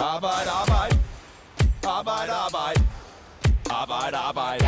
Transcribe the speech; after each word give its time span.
Arbejde, 0.00 0.50
arbejde. 0.50 0.98
Arbejde, 1.86 2.32
arbejde. 2.32 2.80
Arbejde, 3.70 4.16
arbejde. 4.16 4.64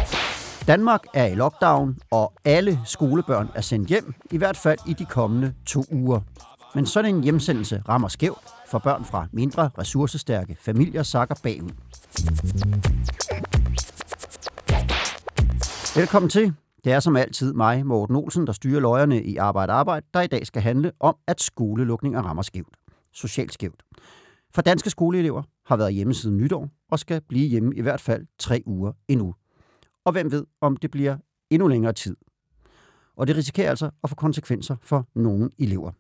Danmark 0.67 1.05
er 1.15 1.27
i 1.27 1.35
lockdown, 1.35 1.99
og 2.11 2.33
alle 2.45 2.81
skolebørn 2.85 3.49
er 3.55 3.61
sendt 3.61 3.89
hjem, 3.89 4.15
i 4.31 4.37
hvert 4.37 4.57
fald 4.57 4.79
i 4.87 4.93
de 4.93 5.05
kommende 5.05 5.55
to 5.67 5.85
uger. 5.93 6.21
Men 6.75 6.87
sådan 6.87 7.15
en 7.15 7.23
hjemsendelse 7.23 7.83
rammer 7.89 8.09
skævt, 8.09 8.39
for 8.71 8.79
børn 8.79 9.05
fra 9.05 9.27
mindre 9.33 9.71
ressourcestærke 9.79 10.57
familier 10.61 11.03
sakker 11.03 11.35
bagud. 11.43 11.71
Velkommen 16.01 16.31
til. 16.31 16.55
Det 16.85 16.93
er 16.93 17.01
som 17.01 17.17
altid 17.17 17.53
mig, 17.53 17.87
Morten 17.87 18.17
Olsen, 18.17 18.47
der 18.47 18.53
styrer 18.53 18.81
løjerne 18.81 19.23
i 19.23 19.37
Arbejde 19.37 19.73
Arbejde, 19.73 20.07
der 20.15 20.21
i 20.21 20.27
dag 20.27 20.47
skal 20.47 20.63
handle 20.63 20.93
om, 21.01 21.17
at 21.27 21.41
skolelukninger 21.41 22.23
rammer 22.23 22.43
skævt. 22.43 22.77
Socialt 23.13 23.53
skævt. 23.53 23.83
For 24.55 24.63
danske 24.63 24.91
skoleelever 24.91 25.43
har 25.67 25.77
været 25.77 25.95
hjemme 25.95 26.15
siden 26.15 26.37
nytår 26.37 26.69
og 26.91 26.99
skal 26.99 27.21
blive 27.29 27.49
hjemme 27.49 27.75
i 27.75 27.81
hvert 27.81 28.01
fald 28.01 28.27
tre 28.39 28.63
uger 28.67 28.93
endnu. 29.09 29.35
Og 30.05 30.13
hvem 30.13 30.33
ved, 30.33 30.47
om 30.61 30.77
det 30.77 30.91
bliver 30.91 31.17
endnu 31.51 31.69
længere 31.69 31.93
tid. 31.93 32.17
Og 33.17 33.27
det 33.27 33.37
risikerer 33.37 33.71
altså 33.71 33.91
at 34.05 34.11
få 34.11 34.17
konsekvenser 34.17 34.77
for 34.83 35.09
nogle 35.15 35.51
elever. 35.59 35.93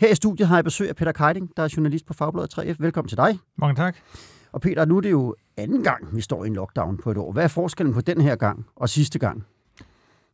Her 0.00 0.08
i 0.08 0.14
studiet 0.14 0.48
har 0.48 0.56
jeg 0.56 0.64
besøg 0.64 0.88
af 0.88 0.96
Peter 0.96 1.12
Keiding, 1.12 1.50
der 1.56 1.62
er 1.62 1.74
journalist 1.76 2.06
på 2.06 2.14
Fagbladet 2.14 2.58
3F. 2.58 2.76
Velkommen 2.78 3.08
til 3.08 3.16
dig. 3.16 3.38
Mange 3.56 3.74
tak. 3.74 3.96
Og 4.52 4.60
Peter, 4.60 4.84
nu 4.84 4.96
er 4.96 5.00
det 5.00 5.10
jo 5.10 5.34
anden 5.56 5.82
gang, 5.82 6.16
vi 6.16 6.20
står 6.20 6.44
i 6.44 6.46
en 6.46 6.54
lockdown 6.54 6.96
på 6.96 7.10
et 7.10 7.16
år. 7.16 7.32
Hvad 7.32 7.44
er 7.44 7.48
forskellen 7.48 7.94
på 7.94 8.00
den 8.00 8.20
her 8.20 8.36
gang 8.36 8.66
og 8.76 8.88
sidste 8.88 9.18
gang? 9.18 9.44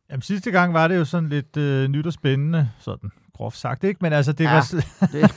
Jamen, 0.09 0.21
sidste 0.21 0.51
gang 0.51 0.73
var 0.73 0.87
det 0.87 0.95
jo 0.95 1.05
sådan 1.05 1.29
lidt 1.29 1.57
øh, 1.57 1.87
nyt 1.87 2.05
og 2.05 2.13
spændende, 2.13 2.69
sådan 2.79 3.11
groft 3.37 3.57
sagt, 3.57 3.83
ikke? 3.83 3.97
Men 4.01 4.13
altså, 4.13 4.31
det 4.31 4.43
Ja, 4.43 4.53
var... 4.53 4.83
det- 5.11 5.31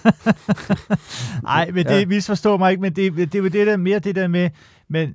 Nej, 1.42 1.70
men 1.70 1.84
det 1.86 2.00
Ja. 2.00 2.06
misforstår 2.06 2.56
mig 2.56 2.70
ikke, 2.70 2.80
men 2.80 2.92
det, 2.92 3.32
det 3.32 3.42
var 3.42 3.48
det 3.48 3.66
der 3.66 3.76
mere 3.76 3.98
det 3.98 4.14
der 4.14 4.28
med, 4.28 4.50
men 4.88 5.14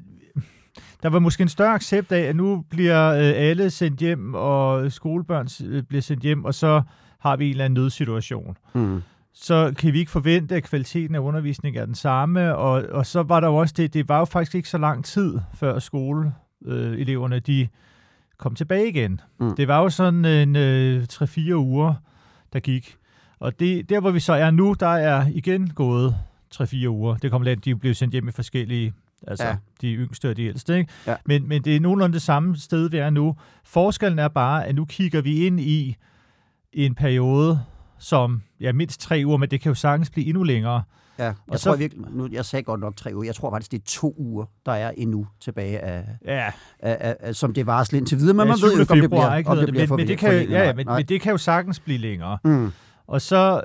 der 1.04 1.10
var 1.10 1.20
måske 1.20 1.42
en 1.44 1.50
større 1.50 1.74
accept 1.74 2.12
af, 2.12 2.20
at 2.22 2.36
nu 2.36 2.64
bliver 2.70 3.12
øh, 3.12 3.34
alle 3.36 3.70
sendt 3.70 4.00
hjem, 4.00 4.34
og 4.34 4.92
skolebørn 4.92 5.48
øh, 5.66 5.84
bliver 5.84 6.02
sendt 6.02 6.24
hjem, 6.24 6.46
og 6.46 6.54
så 6.54 6.82
har 7.20 7.36
vi 7.36 7.46
en 7.46 7.52
eller 7.52 7.66
anden 7.66 7.84
nødsituation. 7.84 8.58
Mm. 8.74 9.02
så 9.34 9.74
kan 9.80 9.94
vi 9.94 10.00
ikke 10.00 10.12
forvente, 10.12 10.56
at 10.56 10.64
kvaliteten 10.64 11.16
af 11.16 11.20
undervisningen 11.20 11.82
er 11.82 11.86
den 11.86 11.96
samme, 11.96 12.56
og, 12.56 12.84
og 12.92 13.06
så 13.06 13.24
var 13.24 13.40
der 13.40 13.48
jo 13.48 13.56
også 13.56 13.74
det, 13.78 13.94
det 13.94 14.10
var 14.10 14.20
jo 14.20 14.26
faktisk 14.26 14.56
ikke 14.56 14.70
så 14.70 14.78
lang 14.78 15.06
tid, 15.06 15.40
før 15.54 15.80
skoleeleverne, 15.80 17.36
øh, 17.36 17.42
de 17.48 17.68
kom 18.38 18.56
tilbage 18.56 18.90
igen. 18.90 19.22
Mm. 19.40 19.56
Det 19.56 19.68
var 19.68 19.80
jo 19.82 19.90
sådan 19.90 20.26
en 20.26 20.56
øh, 20.56 21.04
3-4 21.14 21.54
uger, 21.54 21.94
der 22.56 22.62
gik. 22.62 22.96
Og 23.40 23.60
det, 23.60 23.90
der, 23.90 24.00
hvor 24.00 24.12
vi 24.12 24.20
så 24.20 24.34
er 24.34 24.52
nu, 24.52 24.76
der 24.80 24.88
er 24.88 25.28
igen 25.34 25.68
gået 25.70 26.16
3-4 26.56 26.88
uger. 26.88 27.16
Det 27.16 27.32
kommer 27.32 27.46
lidt, 27.46 27.66
de 27.66 27.76
blevet 27.76 27.98
sendt 27.98 28.12
hjem 28.12 28.28
i 28.28 28.32
forskellige, 28.32 28.94
altså 29.28 29.46
ja. 29.46 29.56
de 29.82 29.94
yngste 29.94 30.30
og 30.30 30.38
de 30.38 30.44
ældste. 30.44 30.78
Ikke? 30.78 30.92
Ja. 31.08 31.16
Men, 31.26 31.48
men 31.48 31.64
det 31.64 31.76
er 31.76 31.80
nogenlunde 31.80 32.14
det 32.14 32.22
samme 32.22 32.58
sted, 32.58 32.90
vi 32.90 32.98
er 32.98 33.10
nu. 33.10 33.36
Forskellen 33.64 34.20
er 34.20 34.28
bare, 34.28 34.66
at 34.66 34.76
nu 34.76 34.86
kigger 34.86 35.22
vi 35.22 35.46
ind 35.46 35.60
i 35.60 35.96
en 36.74 36.96
periode, 36.96 37.62
som 37.98 38.42
ja, 38.60 38.72
mindst 38.72 39.02
tre 39.02 39.24
uger, 39.26 39.38
men 39.38 39.52
det 39.52 39.62
kan 39.62 39.70
jo 39.70 39.76
sagtens 39.76 40.10
blive 40.10 40.28
endnu 40.28 40.44
længere. 40.44 40.84
Ja, 41.20 41.24
jeg 41.24 41.34
Og 41.48 41.60
tror 41.60 41.72
så- 41.74 41.78
virkelig, 41.78 42.06
nu, 42.12 42.30
jeg 42.32 42.46
sagde 42.46 42.64
godt 42.64 42.80
nok 42.80 42.96
tre 42.96 43.12
uger. 43.16 43.26
Jeg 43.26 43.36
tror 43.36 43.52
faktisk, 43.52 43.72
det 43.72 43.80
er 43.80 43.84
to 43.88 44.16
uger, 44.18 44.46
der 44.66 44.72
er 44.72 44.92
endnu 44.98 45.28
tilbage 45.42 45.80
af, 45.80 46.06
Ja, 46.26 46.52
af, 46.80 46.98
af, 47.00 47.16
af 47.20 47.36
som 47.36 47.54
det 47.54 47.66
varsler 47.66 48.00
indtil 48.00 48.18
videre. 48.18 48.34
Men 48.34 48.48
ja, 48.48 48.54
man 48.54 48.58
ved 48.62 48.70
jo 48.70 48.76
7. 48.76 48.82
ikke, 48.82 48.94
om 48.94 49.00
det 49.02 49.10
bliver, 49.10 49.36
ikke, 49.36 49.50
om 49.50 49.58
det 49.58 49.70
bliver 49.70 49.88
men, 49.88 49.96
men, 49.98 50.08
det 50.08 50.18
kan, 50.18 50.30
forlænget. 50.30 50.56
ja, 50.56 50.74
men, 50.74 50.88
men 50.88 51.06
det 51.06 51.22
kan 51.22 51.32
jo 51.32 51.38
sagtens 51.38 51.80
blive 51.80 51.98
længere. 52.00 52.38
Mm. 52.44 52.72
Og 53.08 53.22
så 53.22 53.62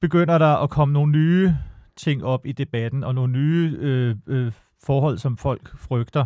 begynder 0.00 0.38
der 0.38 0.54
at 0.62 0.70
komme 0.70 0.92
nogle 0.92 1.12
nye 1.12 1.54
ting 1.96 2.24
op 2.24 2.46
i 2.46 2.52
debatten, 2.52 3.04
og 3.04 3.14
nogle 3.14 3.32
nye 3.32 3.76
øh, 3.80 4.14
øh, 4.26 4.52
forhold, 4.84 5.18
som 5.18 5.36
folk 5.36 5.78
frygter. 5.78 6.24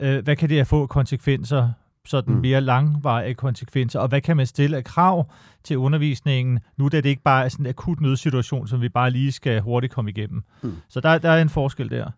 Øh, 0.00 0.24
hvad 0.24 0.36
kan 0.36 0.48
det 0.48 0.56
have 0.56 0.64
få 0.64 0.86
konsekvenser, 0.86 1.70
sådan 2.06 2.34
Mm. 2.34 2.40
mere 2.40 2.60
langvarige 2.60 3.34
konsekvenser, 3.34 4.00
og 4.00 4.08
hvad 4.08 4.20
kan 4.20 4.36
man 4.36 4.46
stille 4.46 4.76
af 4.76 4.84
krav 4.84 5.26
til 5.64 5.78
undervisningen, 5.78 6.60
nu 6.76 6.88
da 6.88 6.96
det 6.96 7.08
ikke 7.08 7.22
bare 7.22 7.44
er 7.44 7.48
sådan 7.48 7.66
en 7.66 7.70
akut 7.70 8.00
nødsituation, 8.00 8.68
som 8.68 8.80
vi 8.80 8.88
bare 8.88 9.10
lige 9.10 9.32
skal 9.32 9.60
hurtigt 9.60 9.92
komme 9.92 10.10
igennem. 10.10 10.42
Mm. 10.62 10.74
Så 10.88 11.00
der, 11.00 11.18
der 11.18 11.30
er 11.30 11.42
en 11.42 11.48
forskel 11.48 11.90
der. 11.90 12.10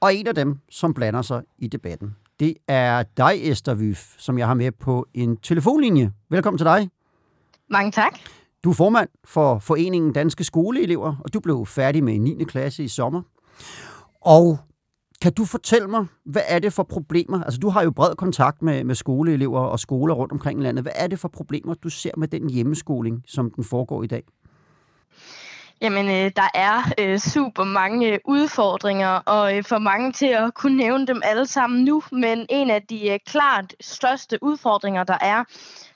Og 0.00 0.14
en 0.14 0.26
af 0.26 0.34
dem, 0.34 0.58
som 0.70 0.94
blander 0.94 1.22
sig 1.22 1.42
i 1.58 1.66
debatten, 1.68 2.16
det 2.40 2.54
er 2.68 3.02
dig, 3.16 3.32
Esther 3.50 3.74
Vyf, 3.74 4.14
som 4.18 4.38
jeg 4.38 4.46
har 4.46 4.54
med 4.54 4.72
på 4.72 5.06
en 5.14 5.36
telefonlinje. 5.36 6.12
Velkommen 6.30 6.58
til 6.58 6.64
dig. 6.64 6.90
Mange 7.70 7.92
tak. 7.92 8.12
Du 8.64 8.70
er 8.70 8.74
formand 8.74 9.08
for 9.24 9.58
Foreningen 9.58 10.12
Danske 10.12 10.44
Skoleelever, 10.44 11.16
og 11.24 11.34
du 11.34 11.40
blev 11.40 11.66
færdig 11.66 12.04
med 12.04 12.18
9. 12.18 12.44
klasse 12.44 12.84
i 12.84 12.88
sommer. 12.88 13.22
Og 14.20 14.58
kan 15.22 15.32
du 15.32 15.44
fortælle 15.44 15.88
mig, 15.88 16.06
hvad 16.24 16.42
er 16.48 16.58
det 16.58 16.72
for 16.72 16.82
problemer? 16.82 17.44
Altså, 17.44 17.60
du 17.60 17.68
har 17.68 17.82
jo 17.82 17.90
bred 17.90 18.16
kontakt 18.16 18.62
med, 18.62 18.84
med 18.84 18.94
skoleelever 18.94 19.60
og 19.60 19.80
skoler 19.80 20.14
rundt 20.14 20.32
omkring 20.32 20.60
i 20.60 20.62
landet. 20.62 20.84
Hvad 20.84 20.92
er 20.94 21.06
det 21.06 21.18
for 21.18 21.28
problemer, 21.28 21.74
du 21.74 21.88
ser 21.88 22.10
med 22.16 22.28
den 22.28 22.50
hjemmeskoling, 22.50 23.22
som 23.26 23.50
den 23.50 23.64
foregår 23.64 24.02
i 24.02 24.06
dag? 24.06 24.22
Jamen, 25.80 26.06
øh, 26.06 26.32
der 26.36 26.50
er 26.54 26.92
øh, 26.98 27.18
super 27.18 27.64
mange 27.64 28.12
øh, 28.12 28.18
udfordringer, 28.24 29.08
og 29.08 29.56
øh, 29.56 29.64
for 29.64 29.78
mange 29.78 30.12
til 30.12 30.26
at 30.26 30.54
kunne 30.54 30.76
nævne 30.76 31.06
dem 31.06 31.20
alle 31.24 31.46
sammen 31.46 31.84
nu. 31.84 32.02
Men 32.12 32.46
en 32.48 32.70
af 32.70 32.82
de 32.82 33.10
øh, 33.10 33.18
klart 33.26 33.74
største 33.80 34.38
udfordringer, 34.42 35.04
der 35.04 35.18
er, 35.20 35.44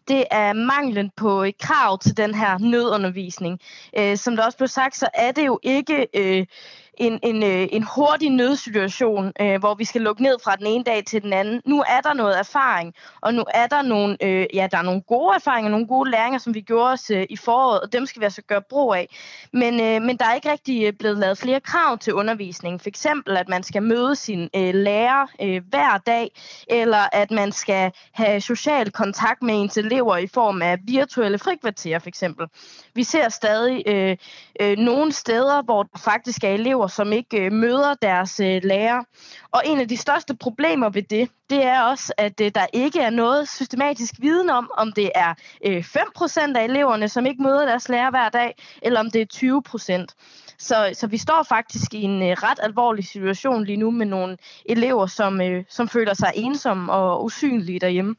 det 0.09 0.25
er 0.31 0.53
manglen 0.53 1.11
på 1.17 1.45
øh, 1.45 1.53
krav 1.61 1.99
til 1.99 2.17
den 2.17 2.35
her 2.35 2.59
nødundervisning. 2.59 3.61
Øh, 3.99 4.17
som 4.17 4.37
der 4.37 4.45
også 4.45 4.59
blev 4.59 4.69
sagt, 4.69 4.97
så 4.97 5.09
er 5.15 5.33
det 5.33 5.47
jo 5.47 5.59
ikke 5.63 6.07
øh, 6.15 6.47
en, 6.95 7.19
en, 7.23 7.43
øh, 7.43 7.69
en 7.73 7.83
hurtig 7.83 8.31
nødsituation, 8.31 9.33
øh, 9.41 9.61
hvor 9.61 9.75
vi 9.75 9.85
skal 9.85 10.01
lukke 10.01 10.23
ned 10.23 10.37
fra 10.45 10.57
den 10.57 10.67
ene 10.67 10.85
dag 10.85 11.05
til 11.05 11.23
den 11.23 11.33
anden. 11.33 11.63
Nu 11.67 11.85
er 11.89 12.01
der 12.01 12.15
noget 12.15 12.39
erfaring, 12.39 12.95
og 13.21 13.35
nu 13.35 13.45
er 13.55 13.67
der 13.67 13.83
nogle, 13.83 14.17
øh, 14.25 14.47
ja, 14.55 14.69
der 14.71 14.79
er 14.79 14.83
nogle 14.83 15.01
gode 15.01 15.35
erfaringer, 15.35 15.71
nogle 15.71 15.87
gode 15.87 16.11
læringer, 16.11 16.39
som 16.39 16.55
vi 16.55 16.61
gjorde 16.61 16.93
os 16.93 17.11
øh, 17.11 17.27
i 17.31 17.37
foråret, 17.37 17.81
og 17.81 17.93
dem 17.93 18.07
skal 18.07 18.21
vi 18.21 18.25
altså 18.25 18.43
gøre 18.43 18.63
brug 18.71 18.95
af. 18.95 19.09
Men, 19.53 19.81
øh, 19.81 20.03
men 20.03 20.17
der 20.17 20.25
er 20.25 20.35
ikke 20.35 20.53
rigtig 20.53 20.87
øh, 20.87 20.93
blevet 20.93 21.19
lavet 21.19 21.39
flere 21.39 21.61
krav 21.61 21.99
til 21.99 22.15
undervisningen. 22.15 22.81
For 22.81 22.89
eksempel, 22.89 23.37
at 23.37 23.49
man 23.49 23.63
skal 23.63 23.83
møde 23.83 24.17
sin 24.17 24.49
øh, 24.57 24.75
lærer 24.75 25.27
øh, 25.43 25.63
hver 25.69 25.99
dag, 25.99 26.31
eller 26.69 27.03
at 27.13 27.31
man 27.31 27.53
skal 27.53 27.93
have 28.13 28.41
social 28.41 28.91
kontakt 28.91 29.43
med 29.43 29.55
ens 29.55 29.77
elever 29.77 30.17
i 30.17 30.27
form 30.27 30.63
af 30.63 30.79
virtuelle 30.85 31.39
frikvarterer, 31.39 31.99
for 31.99 32.09
eksempel. 32.09 32.47
Vi 32.95 33.05
ser 33.05 33.29
stadig 33.29 33.83
øh, 33.87 34.17
øh, 34.61 34.77
nogle 34.79 35.13
steder, 35.13 35.63
hvor 35.63 35.83
der 35.83 35.99
faktisk 35.99 36.45
er 36.45 36.49
elever, 36.49 36.82
som 36.87 37.13
ikke 37.13 37.45
øh, 37.45 37.53
møder 37.53 37.95
deres 38.03 38.41
øh, 38.41 38.61
lærer. 38.65 39.03
Og 39.51 39.63
en 39.67 39.81
af 39.81 39.89
de 39.89 39.97
største 39.97 40.37
problemer 40.37 40.89
ved 40.89 41.03
det, 41.03 41.29
det 41.51 41.65
er 41.65 41.83
også, 41.83 42.13
at 42.19 42.41
øh, 42.41 42.51
der 42.55 42.67
ikke 42.73 43.01
er 43.01 43.11
noget 43.11 43.49
systematisk 43.49 44.15
viden 44.19 44.51
om, 44.51 44.71
om 44.79 44.93
det 44.93 45.11
er 45.15 45.35
øh, 45.67 45.85
5% 45.97 46.57
af 46.57 46.65
eleverne, 46.65 47.09
som 47.09 47.27
ikke 47.27 47.43
møder 47.43 47.67
deres 47.67 47.89
lærer 47.89 48.11
hver 48.11 48.29
dag, 48.29 48.55
eller 48.83 49.01
om 49.01 49.11
det 49.11 49.21
er 49.21 50.07
20%. 50.09 50.55
Så, 50.59 50.91
så 50.95 51.07
vi 51.07 51.19
står 51.19 51.43
faktisk 51.49 51.95
i 51.95 52.03
en 52.03 52.23
øh, 52.23 52.29
ret 52.29 52.59
alvorlig 52.63 53.05
situation 53.05 53.65
lige 53.65 53.77
nu 53.77 53.91
med 53.91 54.07
nogle 54.07 54.37
elever, 54.67 55.07
som, 55.07 55.41
øh, 55.41 55.65
som 55.69 55.89
føler 55.89 56.15
sig 56.15 56.33
ensomme 56.35 56.93
og 56.93 57.25
usynlige 57.25 57.81
derhjemme. 57.81 58.15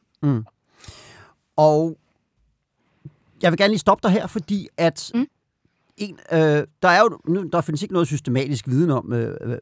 Og 1.56 1.96
jeg 3.42 3.52
vil 3.52 3.58
gerne 3.58 3.72
lige 3.72 3.78
stoppe 3.78 4.02
dig 4.02 4.10
her, 4.10 4.26
fordi 4.26 4.68
at 4.76 5.10
mm. 5.14 5.26
En, 5.96 6.18
øh, 6.32 6.38
der 6.82 6.88
er 6.88 7.00
jo 7.00 7.18
nu, 7.28 7.42
der 7.52 7.60
findes 7.60 7.82
ikke 7.82 7.94
noget 7.94 8.08
systematisk 8.08 8.68
viden 8.68 8.90
om, 8.90 9.12
øh, 9.12 9.36
øh, 9.40 9.58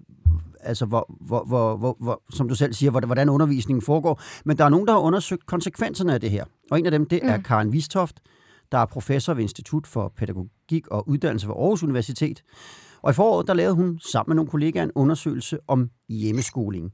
altså 0.60 0.86
hvor, 0.86 1.16
hvor, 1.20 1.44
hvor, 1.44 1.76
hvor, 1.76 1.96
hvor, 2.00 2.22
som 2.30 2.48
du 2.48 2.54
selv 2.54 2.72
siger, 2.72 2.90
hvordan, 2.90 3.08
hvordan 3.08 3.28
undervisningen 3.28 3.82
foregår. 3.82 4.22
Men 4.44 4.58
der 4.58 4.64
er 4.64 4.68
nogen, 4.68 4.86
der 4.86 4.92
har 4.92 5.00
undersøgt 5.00 5.46
konsekvenserne 5.46 6.14
af 6.14 6.20
det 6.20 6.30
her. 6.30 6.44
Og 6.70 6.78
en 6.78 6.86
af 6.86 6.90
dem, 6.92 7.06
det 7.06 7.20
er 7.22 7.36
Mm. 7.36 7.42
Karen 7.42 7.72
Vistoft, 7.72 8.20
der 8.72 8.78
er 8.78 8.86
professor 8.86 9.34
ved 9.34 9.42
Institut 9.42 9.86
for 9.86 10.12
Pædagogik 10.16 10.86
og 10.88 11.08
Uddannelse 11.08 11.48
ved 11.48 11.54
Aarhus 11.54 11.82
Universitet. 11.82 12.42
Og 13.02 13.10
i 13.10 13.14
foråret, 13.14 13.46
der 13.46 13.54
lavede 13.54 13.74
hun 13.74 13.98
sammen 13.98 14.30
med 14.30 14.36
nogle 14.36 14.50
kollegaer 14.50 14.82
en 14.82 14.92
undersøgelse 14.94 15.58
om 15.68 15.90
hjemmeskoling. 16.08 16.92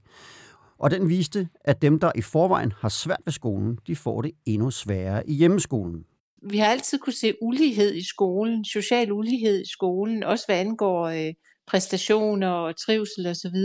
Og 0.78 0.90
den 0.90 1.08
viste, 1.08 1.48
at 1.64 1.82
dem, 1.82 2.00
der 2.00 2.12
i 2.14 2.22
forvejen 2.22 2.72
har 2.78 2.88
svært 2.88 3.20
ved 3.24 3.32
skolen, 3.32 3.78
de 3.86 3.96
får 3.96 4.22
det 4.22 4.32
endnu 4.46 4.70
sværere 4.70 5.30
i 5.30 5.34
hjemmeskolen. 5.34 6.04
Vi 6.42 6.58
har 6.58 6.66
altid 6.66 6.98
kunne 6.98 7.12
se 7.12 7.34
ulighed 7.42 7.94
i 7.94 8.06
skolen, 8.06 8.64
social 8.64 9.12
ulighed 9.12 9.62
i 9.62 9.70
skolen, 9.70 10.22
også 10.22 10.44
hvad 10.46 10.56
angår 10.56 11.06
øh, 11.06 11.34
præstationer 11.66 12.48
og 12.48 12.76
trivsel 12.76 13.26
osv. 13.26 13.56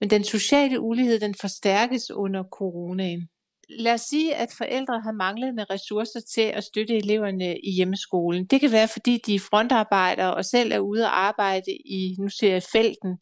Men 0.00 0.10
den 0.10 0.24
sociale 0.24 0.80
ulighed, 0.80 1.20
den 1.20 1.34
forstærkes 1.40 2.10
under 2.10 2.44
coronaen. 2.52 3.28
Lad 3.68 3.92
os 3.92 4.00
sige, 4.00 4.34
at 4.34 4.48
forældre 4.58 5.00
har 5.00 5.12
manglende 5.12 5.64
ressourcer 5.64 6.20
til 6.34 6.40
at 6.42 6.64
støtte 6.64 6.96
eleverne 6.96 7.58
i 7.58 7.70
hjemmeskolen. 7.70 8.46
Det 8.46 8.60
kan 8.60 8.72
være, 8.72 8.88
fordi 8.88 9.20
de 9.26 9.34
er 9.34 9.40
frontarbejdere 9.50 10.34
og 10.34 10.44
selv 10.44 10.72
er 10.72 10.78
ude 10.78 11.04
at 11.04 11.12
arbejde 11.12 11.72
i, 11.72 12.16
nu 12.18 12.28
ser 12.28 12.52
jeg 12.52 12.62
felten, 12.72 13.18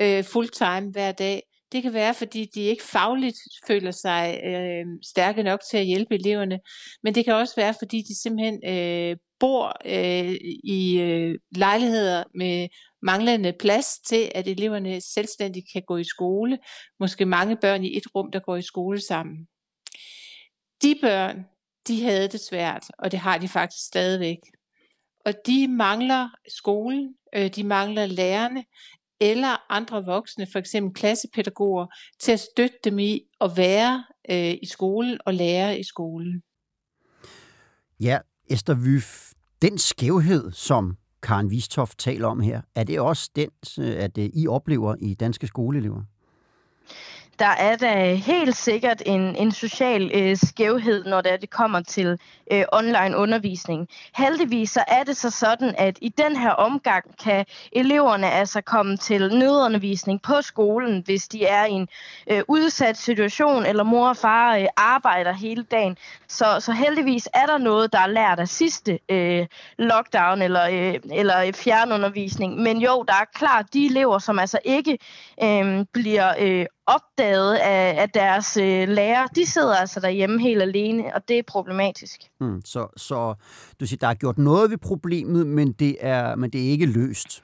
øh, 0.00 0.24
fulltime 0.24 0.90
hver 0.90 1.12
dag. 1.12 1.42
Det 1.74 1.82
kan 1.82 1.92
være, 1.92 2.14
fordi 2.14 2.44
de 2.54 2.60
ikke 2.60 2.82
fagligt 2.82 3.36
føler 3.66 3.90
sig 3.90 4.40
øh, 4.44 4.86
stærke 5.02 5.42
nok 5.42 5.60
til 5.70 5.76
at 5.76 5.86
hjælpe 5.86 6.14
eleverne, 6.14 6.60
men 7.02 7.14
det 7.14 7.24
kan 7.24 7.34
også 7.34 7.54
være, 7.56 7.74
fordi 7.78 8.02
de 8.02 8.22
simpelthen 8.22 8.60
øh, 8.66 9.16
bor 9.40 9.72
øh, 9.84 10.34
i 10.64 11.00
øh, 11.00 11.38
lejligheder 11.50 12.24
med 12.34 12.68
manglende 13.02 13.52
plads 13.60 13.86
til, 14.08 14.32
at 14.34 14.48
eleverne 14.48 15.00
selvstændigt 15.00 15.66
kan 15.72 15.82
gå 15.86 15.96
i 15.96 16.04
skole. 16.04 16.58
Måske 17.00 17.26
mange 17.26 17.56
børn 17.56 17.84
i 17.84 17.96
et 17.96 18.14
rum, 18.14 18.30
der 18.32 18.40
går 18.40 18.56
i 18.56 18.62
skole 18.62 19.00
sammen. 19.00 19.36
De 20.82 20.94
børn, 21.00 21.44
de 21.88 22.02
havde 22.02 22.28
det 22.28 22.40
svært, 22.40 22.84
og 22.98 23.12
det 23.12 23.18
har 23.18 23.38
de 23.38 23.48
faktisk 23.48 23.86
stadigvæk. 23.86 24.38
Og 25.26 25.34
de 25.46 25.68
mangler 25.68 26.28
skolen, 26.48 27.14
øh, 27.34 27.48
de 27.56 27.64
mangler 27.64 28.06
lærerne, 28.06 28.64
eller 29.30 29.72
andre 29.72 30.04
voksne, 30.04 30.46
for 30.52 30.58
eksempel 30.58 30.94
klassepædagoger, 30.94 31.86
til 32.20 32.32
at 32.32 32.40
støtte 32.40 32.76
dem 32.84 32.98
i 32.98 33.20
at 33.40 33.50
være 33.56 34.04
øh, 34.30 34.54
i 34.62 34.66
skolen 34.66 35.18
og 35.26 35.34
lære 35.34 35.78
i 35.78 35.82
skolen. 35.82 36.42
Ja, 38.00 38.18
Esther 38.50 38.74
Vyf, 38.74 39.32
den 39.62 39.78
skævhed, 39.78 40.52
som 40.52 40.96
Karen 41.22 41.50
Vistoft 41.50 41.98
taler 41.98 42.28
om 42.28 42.40
her, 42.40 42.62
er 42.74 42.84
det 42.84 43.00
også 43.00 43.30
den, 43.36 43.50
øh, 43.78 44.04
at 44.04 44.18
øh, 44.18 44.30
I 44.34 44.46
oplever 44.46 44.96
i 45.00 45.14
danske 45.14 45.46
skoleelever? 45.46 46.02
Der 47.38 47.46
er 47.46 47.76
da 47.76 48.14
helt 48.14 48.56
sikkert 48.56 49.02
en, 49.06 49.36
en 49.36 49.52
social 49.52 50.10
øh, 50.14 50.36
skævhed, 50.36 51.04
når 51.04 51.20
det, 51.20 51.32
er, 51.32 51.36
det 51.36 51.50
kommer 51.50 51.80
til 51.80 52.18
øh, 52.52 52.64
online 52.72 53.16
undervisning. 53.16 53.88
Heldigvis 54.16 54.70
så 54.70 54.84
er 54.88 55.04
det 55.04 55.16
så 55.16 55.30
sådan, 55.30 55.74
at 55.78 55.98
i 56.00 56.08
den 56.08 56.36
her 56.36 56.50
omgang 56.50 57.04
kan 57.24 57.46
eleverne 57.72 58.30
altså 58.30 58.60
komme 58.60 58.96
til 58.96 59.38
nødundervisning 59.38 60.22
på 60.22 60.42
skolen, 60.42 61.02
hvis 61.04 61.28
de 61.28 61.46
er 61.46 61.64
i 61.64 61.72
en 61.72 61.88
øh, 62.30 62.42
udsat 62.48 62.96
situation, 62.96 63.66
eller 63.66 63.82
mor 63.84 64.08
og 64.08 64.16
far 64.16 64.56
øh, 64.56 64.66
arbejder 64.76 65.32
hele 65.32 65.62
dagen. 65.62 65.96
Så, 66.28 66.60
så 66.60 66.72
heldigvis 66.72 67.28
er 67.34 67.46
der 67.46 67.58
noget, 67.58 67.92
der 67.92 67.98
er 67.98 68.06
lært 68.06 68.40
af 68.40 68.48
sidste 68.48 68.98
øh, 69.08 69.46
lockdown 69.78 70.42
eller, 70.42 70.68
øh, 70.68 70.94
eller 71.12 71.52
fjernundervisning. 71.54 72.56
Men 72.56 72.78
jo, 72.78 73.04
der 73.08 73.14
er 73.14 73.24
klart 73.34 73.66
de 73.74 73.86
elever, 73.86 74.18
som 74.18 74.38
altså 74.38 74.58
ikke 74.64 74.98
øh, 75.42 75.84
bliver 75.92 76.34
øh, 76.38 76.66
opdaget 76.86 77.54
af, 77.54 78.00
af 78.02 78.10
deres 78.10 78.56
øh, 78.56 78.88
lærer, 78.88 79.26
de 79.26 79.46
sidder 79.46 79.76
altså 79.76 80.00
derhjemme 80.00 80.40
helt 80.40 80.62
alene, 80.62 81.14
og 81.14 81.28
det 81.28 81.38
er 81.38 81.42
problematisk. 81.46 82.20
Mm, 82.40 82.62
så, 82.64 82.86
så 82.96 83.34
du 83.80 83.86
siger, 83.86 83.98
der 83.98 84.08
er 84.08 84.14
gjort 84.14 84.38
noget 84.38 84.70
ved 84.70 84.78
problemet, 84.78 85.46
men 85.46 85.72
det 85.72 85.96
er, 86.00 86.36
men 86.36 86.50
det 86.50 86.66
er 86.66 86.70
ikke 86.70 86.86
løst. 86.86 87.42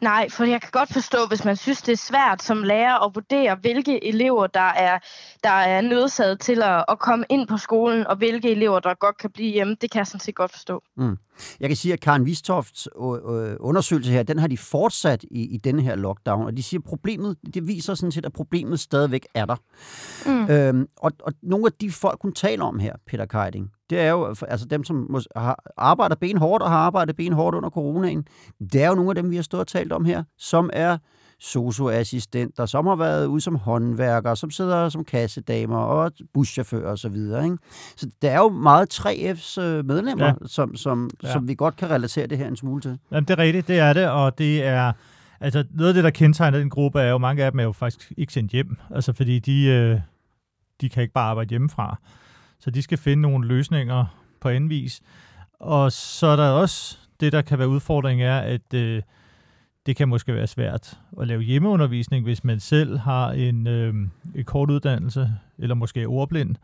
Nej, 0.00 0.28
for 0.30 0.44
jeg 0.44 0.60
kan 0.60 0.70
godt 0.72 0.92
forstå, 0.92 1.26
hvis 1.28 1.44
man 1.44 1.56
synes, 1.56 1.82
det 1.82 1.92
er 1.92 1.96
svært 1.96 2.42
som 2.42 2.62
lærer 2.62 3.06
at 3.06 3.14
vurdere, 3.14 3.54
hvilke 3.54 4.04
elever, 4.04 4.46
der 4.46 4.60
er, 4.60 4.98
der 5.42 5.50
er 5.50 5.80
nødsaget 5.80 6.40
til 6.40 6.62
at, 6.62 6.84
at 6.88 6.98
komme 6.98 7.24
ind 7.28 7.48
på 7.48 7.56
skolen, 7.56 8.06
og 8.06 8.16
hvilke 8.16 8.50
elever, 8.50 8.80
der 8.80 8.94
godt 8.94 9.18
kan 9.18 9.30
blive 9.30 9.52
hjemme. 9.52 9.76
Det 9.80 9.90
kan 9.90 9.98
jeg 9.98 10.06
sådan 10.06 10.20
set 10.20 10.34
godt 10.34 10.50
forstå. 10.50 10.82
Mm. 10.96 11.16
Jeg 11.60 11.68
kan 11.68 11.76
sige, 11.76 11.92
at 11.92 12.00
Karen 12.00 12.26
Vistofts 12.26 12.88
undersøgelse 13.60 14.12
her, 14.12 14.22
den 14.22 14.38
har 14.38 14.46
de 14.46 14.58
fortsat 14.58 15.24
i, 15.30 15.54
i 15.54 15.56
denne 15.56 15.82
her 15.82 15.96
lockdown, 15.96 16.46
og 16.46 16.56
de 16.56 16.62
siger, 16.62 16.80
at 16.80 16.84
problemet, 16.84 17.36
det 17.54 17.68
viser 17.68 17.94
sådan 17.94 18.12
set, 18.12 18.26
at 18.26 18.32
problemet 18.32 18.80
stadigvæk 18.80 19.26
er 19.34 19.46
der. 19.46 19.56
Mm. 20.26 20.50
Øhm, 20.50 20.86
og, 20.96 21.12
og 21.22 21.32
nogle 21.42 21.66
af 21.66 21.72
de 21.72 21.90
folk, 21.90 22.22
hun 22.22 22.32
taler 22.32 22.64
om 22.64 22.78
her, 22.78 22.96
Peter 23.06 23.26
Keiding, 23.26 23.70
det 23.90 24.00
er 24.00 24.10
jo 24.10 24.34
altså 24.48 24.66
dem, 24.66 24.84
som 24.84 25.16
har 25.36 25.64
arbejder 25.76 26.16
benhårdt 26.16 26.62
og 26.62 26.70
har 26.70 26.78
arbejdet 26.78 27.16
benhårdt 27.16 27.56
under 27.56 27.70
coronaen. 27.70 28.26
Det 28.72 28.82
er 28.82 28.88
jo 28.88 28.94
nogle 28.94 29.10
af 29.10 29.14
dem, 29.14 29.30
vi 29.30 29.36
har 29.36 29.42
stået 29.42 29.60
og 29.60 29.66
talt 29.66 29.92
om 29.92 30.04
her, 30.04 30.24
som 30.38 30.70
er 30.72 30.98
socioassistenter, 31.40 32.66
som 32.66 32.86
har 32.86 32.96
været 32.96 33.26
ude 33.26 33.40
som 33.40 33.56
håndværkere, 33.56 34.36
som 34.36 34.50
sidder 34.50 34.88
som 34.88 35.04
kassedamer 35.04 35.78
og 35.78 36.12
buschauffører 36.34 36.92
osv. 36.92 36.96
Så, 36.96 37.08
videre, 37.08 37.44
ikke? 37.44 37.56
så 37.96 38.10
der 38.22 38.30
er 38.30 38.38
jo 38.38 38.48
meget 38.48 39.00
3F's 39.00 39.60
øh, 39.60 39.84
medlemmer, 39.84 40.26
ja. 40.26 40.32
som, 40.46 40.76
som, 40.76 41.10
ja. 41.22 41.32
som 41.32 41.48
vi 41.48 41.54
godt 41.54 41.76
kan 41.76 41.90
relatere 41.90 42.26
det 42.26 42.38
her 42.38 42.48
en 42.48 42.56
smule 42.56 42.82
til. 42.82 42.98
Jamen, 43.10 43.24
det 43.24 43.34
er 43.34 43.38
rigtigt, 43.38 43.68
det 43.68 43.78
er 43.78 43.92
det, 43.92 44.08
og 44.08 44.38
det 44.38 44.64
er... 44.64 44.92
Altså, 45.42 45.64
noget 45.70 45.88
af 45.88 45.94
det, 45.94 46.04
der 46.04 46.10
kendetegner 46.10 46.58
den 46.58 46.70
gruppe, 46.70 47.00
er 47.00 47.10
jo, 47.10 47.18
mange 47.18 47.44
af 47.44 47.50
dem 47.50 47.60
er 47.60 47.64
jo 47.64 47.72
faktisk 47.72 48.12
ikke 48.16 48.32
sendt 48.32 48.52
hjem, 48.52 48.76
altså 48.90 49.12
fordi 49.12 49.38
de, 49.38 49.64
øh, 49.64 50.00
de 50.80 50.88
kan 50.88 51.02
ikke 51.02 51.14
bare 51.14 51.30
arbejde 51.30 51.48
hjemmefra. 51.48 51.96
Så 52.58 52.70
de 52.70 52.82
skal 52.82 52.98
finde 52.98 53.20
nogle 53.20 53.48
løsninger 53.48 54.04
på 54.40 54.48
anden 54.48 54.70
vis. 54.70 55.00
Og 55.60 55.92
så 55.92 56.26
er 56.26 56.36
der 56.36 56.48
også 56.48 56.98
det, 57.20 57.32
der 57.32 57.42
kan 57.42 57.58
være 57.58 57.68
udfordring, 57.68 58.22
er, 58.22 58.38
at 58.38 58.74
øh, 58.74 59.02
det 59.90 59.96
kan 59.96 60.08
måske 60.08 60.34
være 60.34 60.46
svært 60.46 60.98
at 61.20 61.28
lave 61.28 61.42
hjemmeundervisning, 61.42 62.24
hvis 62.24 62.44
man 62.44 62.60
selv 62.60 62.98
har 62.98 63.30
en, 63.30 63.66
øh, 63.66 63.94
en 64.34 64.44
kort 64.44 64.70
uddannelse, 64.70 65.30
eller 65.58 65.74
måske 65.74 66.02
er 66.02 66.06
ordblind. 66.06 66.56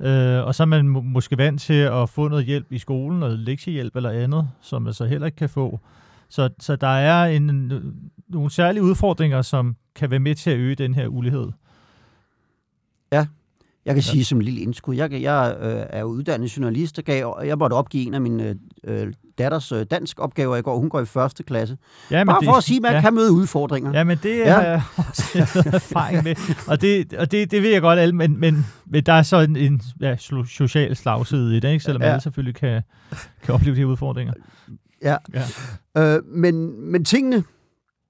Øh, 0.00 0.46
og 0.46 0.54
så 0.54 0.62
er 0.62 0.64
man 0.64 0.88
må, 0.88 1.00
måske 1.00 1.38
vant 1.38 1.60
til 1.60 1.74
at 1.74 2.08
få 2.08 2.28
noget 2.28 2.44
hjælp 2.44 2.72
i 2.72 2.78
skolen, 2.78 3.20
noget 3.20 3.38
lektiehjælp 3.38 3.96
eller 3.96 4.10
andet, 4.10 4.48
som 4.60 4.82
man 4.82 4.94
så 4.94 5.04
heller 5.04 5.26
ikke 5.26 5.36
kan 5.36 5.48
få. 5.48 5.80
Så, 6.28 6.50
så 6.60 6.76
der 6.76 6.86
er 6.86 7.24
en, 7.26 7.72
nogle 8.28 8.50
særlige 8.50 8.82
udfordringer, 8.82 9.42
som 9.42 9.76
kan 9.94 10.10
være 10.10 10.20
med 10.20 10.34
til 10.34 10.50
at 10.50 10.58
øge 10.58 10.74
den 10.74 10.94
her 10.94 11.06
ulighed. 11.06 11.48
Ja, 13.12 13.26
jeg 13.84 13.94
kan 13.94 14.02
ja. 14.04 14.10
sige 14.10 14.24
som 14.24 14.38
en 14.38 14.44
lille 14.44 14.60
indskud, 14.60 14.94
jeg, 14.94 15.12
jeg 15.12 15.56
øh, 15.60 15.86
er 15.90 16.04
uddannet 16.04 16.56
journalist, 16.56 16.98
og 16.98 17.04
gav, 17.04 17.38
jeg 17.44 17.58
måtte 17.58 17.74
opgive 17.74 18.06
en 18.06 18.14
af 18.14 18.20
mine 18.20 18.58
øh, 18.84 19.12
datters 19.38 19.72
øh, 19.72 19.86
dansk 19.90 20.20
opgaver 20.20 20.56
i 20.56 20.62
går. 20.62 20.78
Hun 20.78 20.88
går 20.88 21.00
i 21.00 21.04
første 21.04 21.42
klasse. 21.42 21.78
Ja, 22.10 22.18
men 22.18 22.26
Bare 22.26 22.40
det, 22.40 22.46
for 22.46 22.52
at 22.52 22.64
sige, 22.64 22.76
at 22.76 22.82
man 22.82 22.92
ja. 22.92 23.00
kan 23.00 23.14
møde 23.14 23.32
udfordringer. 23.32 23.92
Ja, 23.92 24.04
men 24.04 24.18
det 24.22 24.48
er 24.48 24.60
ja. 24.60 24.82
også 25.08 25.62
erfaring 25.72 26.24
med. 26.24 26.34
Og, 26.68 26.80
det, 26.80 27.14
og 27.14 27.30
det, 27.30 27.50
det 27.50 27.62
ved 27.62 27.70
jeg 27.70 27.80
godt, 27.80 27.98
alle, 27.98 28.14
men, 28.14 28.40
men, 28.40 28.66
men 28.86 29.04
der 29.04 29.12
er 29.12 29.22
så 29.22 29.40
en, 29.40 29.56
en 29.56 29.82
ja, 30.00 30.16
social 30.48 30.96
slagside 30.96 31.56
i 31.56 31.60
det, 31.60 31.68
ikke? 31.68 31.84
selvom 31.84 32.02
ja. 32.02 32.08
alle 32.08 32.20
selvfølgelig 32.20 32.54
kan, 32.54 32.82
kan 33.42 33.54
opleve 33.54 33.76
de 33.76 33.80
her 33.80 33.86
udfordringer. 33.86 34.32
Ja, 35.02 35.16
ja. 35.34 36.16
Øh, 36.16 36.24
men, 36.24 36.80
men 36.90 37.04
tingene 37.04 37.44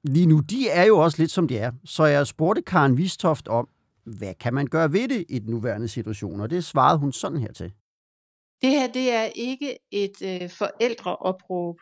lige 0.04 0.26
nu, 0.26 0.40
de 0.40 0.68
er 0.68 0.84
jo 0.84 0.98
også 0.98 1.22
lidt 1.22 1.30
som 1.30 1.48
de 1.48 1.58
er. 1.58 1.70
Så 1.84 2.04
jeg 2.04 2.26
spurgte 2.26 2.62
Karen 2.62 2.96
Vistoft 2.96 3.48
om, 3.48 3.68
hvad 4.18 4.34
kan 4.40 4.54
man 4.54 4.66
gøre 4.66 4.92
ved 4.92 5.08
det 5.08 5.24
i 5.28 5.38
den 5.38 5.50
nuværende 5.50 5.88
situation? 5.88 6.40
Og 6.40 6.50
det 6.50 6.64
svarede 6.64 6.98
hun 6.98 7.12
sådan 7.12 7.38
her 7.38 7.52
til. 7.52 7.72
Det 8.62 8.70
her 8.70 8.86
det 8.86 9.12
er 9.12 9.24
ikke 9.24 9.78
et 9.90 10.22
øh, 10.22 10.50
forældreopråb. 10.50 11.76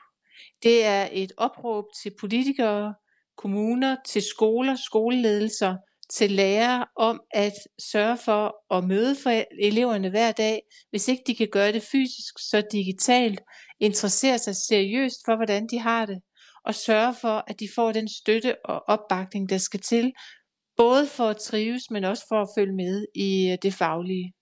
Det 0.62 0.84
er 0.84 1.08
et 1.12 1.32
opråb 1.36 1.84
til 2.02 2.12
politikere, 2.20 2.94
kommuner, 3.36 3.96
til 4.06 4.22
skoler, 4.22 4.76
skoleledelser, 4.76 5.76
til 6.10 6.30
lærere 6.30 6.86
om 6.96 7.20
at 7.30 7.52
sørge 7.92 8.18
for 8.24 8.76
at 8.76 8.84
møde 8.84 9.16
for 9.22 9.44
eleverne 9.62 10.10
hver 10.10 10.32
dag, 10.32 10.62
hvis 10.90 11.08
ikke 11.08 11.22
de 11.26 11.34
kan 11.34 11.48
gøre 11.52 11.72
det 11.72 11.82
fysisk, 11.82 12.34
så 12.38 12.62
digitalt, 12.72 13.40
interessere 13.80 14.38
sig 14.38 14.56
seriøst 14.56 15.16
for, 15.24 15.36
hvordan 15.36 15.66
de 15.70 15.78
har 15.78 16.06
det, 16.06 16.20
og 16.64 16.74
sørge 16.74 17.14
for, 17.20 17.44
at 17.46 17.60
de 17.60 17.68
får 17.74 17.92
den 17.92 18.08
støtte 18.08 18.56
og 18.64 18.82
opbakning, 18.88 19.48
der 19.48 19.58
skal 19.58 19.80
til, 19.80 20.12
både 20.76 21.06
for 21.06 21.24
at 21.24 21.36
trives, 21.36 21.90
men 21.90 22.04
også 22.04 22.24
for 22.28 22.42
at 22.42 22.48
følge 22.58 22.76
med 22.76 23.06
i 23.14 23.50
øh, 23.50 23.58
det 23.62 23.74
faglige. 23.74 24.33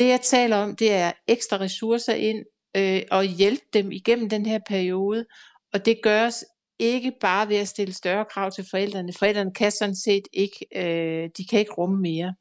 Det 0.00 0.08
jeg 0.08 0.20
taler 0.20 0.56
om, 0.56 0.76
det 0.76 0.92
er 0.92 1.12
ekstra 1.28 1.56
ressourcer 1.56 2.14
ind 2.14 2.44
øh, 2.76 3.02
og 3.10 3.24
hjælpe 3.24 3.62
dem 3.72 3.92
igennem 3.92 4.28
den 4.28 4.46
her 4.46 4.58
periode, 4.68 5.24
og 5.72 5.86
det 5.86 6.00
gøres 6.02 6.44
ikke 6.78 7.12
bare 7.20 7.48
ved 7.48 7.56
at 7.56 7.68
stille 7.68 7.94
større 7.94 8.24
krav 8.30 8.50
til 8.50 8.64
forældrene. 8.70 9.12
Forældrene 9.18 9.54
kan 9.54 9.70
sådan 9.70 9.96
set 9.96 10.22
ikke, 10.32 10.66
øh, 10.76 11.28
de 11.36 11.44
kan 11.50 11.58
ikke 11.58 11.72
rumme 11.72 12.00
mere. 12.00 12.34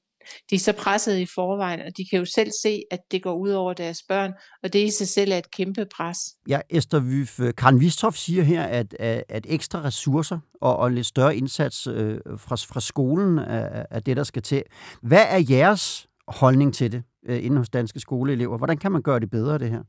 De 0.50 0.56
er 0.56 0.60
så 0.60 0.74
presset 0.74 1.18
i 1.18 1.26
forvejen, 1.26 1.80
og 1.80 1.98
de 1.98 2.06
kan 2.10 2.20
jo 2.20 2.26
selv 2.26 2.52
se, 2.64 2.82
at 2.92 3.00
det 3.12 3.24
går 3.24 3.34
ud 3.34 3.50
over 3.50 3.74
deres 3.74 4.04
børn, 4.10 4.34
og 4.64 4.74
det 4.74 4.80
i 4.80 4.90
sig 4.90 5.08
selv 5.08 5.32
er 5.32 5.38
et 5.38 5.52
kæmpe 5.52 5.86
pres. 5.96 6.18
Ja, 6.48 6.60
Esther 6.70 7.00
Vyf, 7.00 7.40
øh, 7.40 7.54
Karen 7.58 7.80
Vistoff 7.80 8.18
siger 8.18 8.44
her, 8.44 8.64
at, 8.64 8.94
at 9.30 9.46
ekstra 9.50 9.84
ressourcer 9.84 10.40
og, 10.62 10.78
og 10.78 10.88
en 10.88 10.96
lidt 10.96 11.08
større 11.08 11.36
indsats 11.36 11.88
øh, 11.88 12.20
fra, 12.38 12.56
fra 12.56 12.82
skolen 12.82 13.38
er, 13.38 13.86
er 13.92 14.00
det, 14.00 14.18
der 14.18 14.24
skal 14.24 14.42
til. 14.42 14.64
Hvad 15.02 15.26
er 15.30 15.46
jeres 15.50 16.09
holdning 16.30 16.74
til 16.74 16.92
det 16.92 17.04
øh, 17.26 17.38
inden 17.38 17.58
hos 17.58 17.70
danske 17.70 18.00
skoleelever? 18.00 18.58
Hvordan 18.58 18.78
kan 18.78 18.92
man 18.92 19.02
gøre 19.02 19.20
det 19.20 19.30
bedre, 19.30 19.58
det 19.58 19.70
her? 19.70 19.84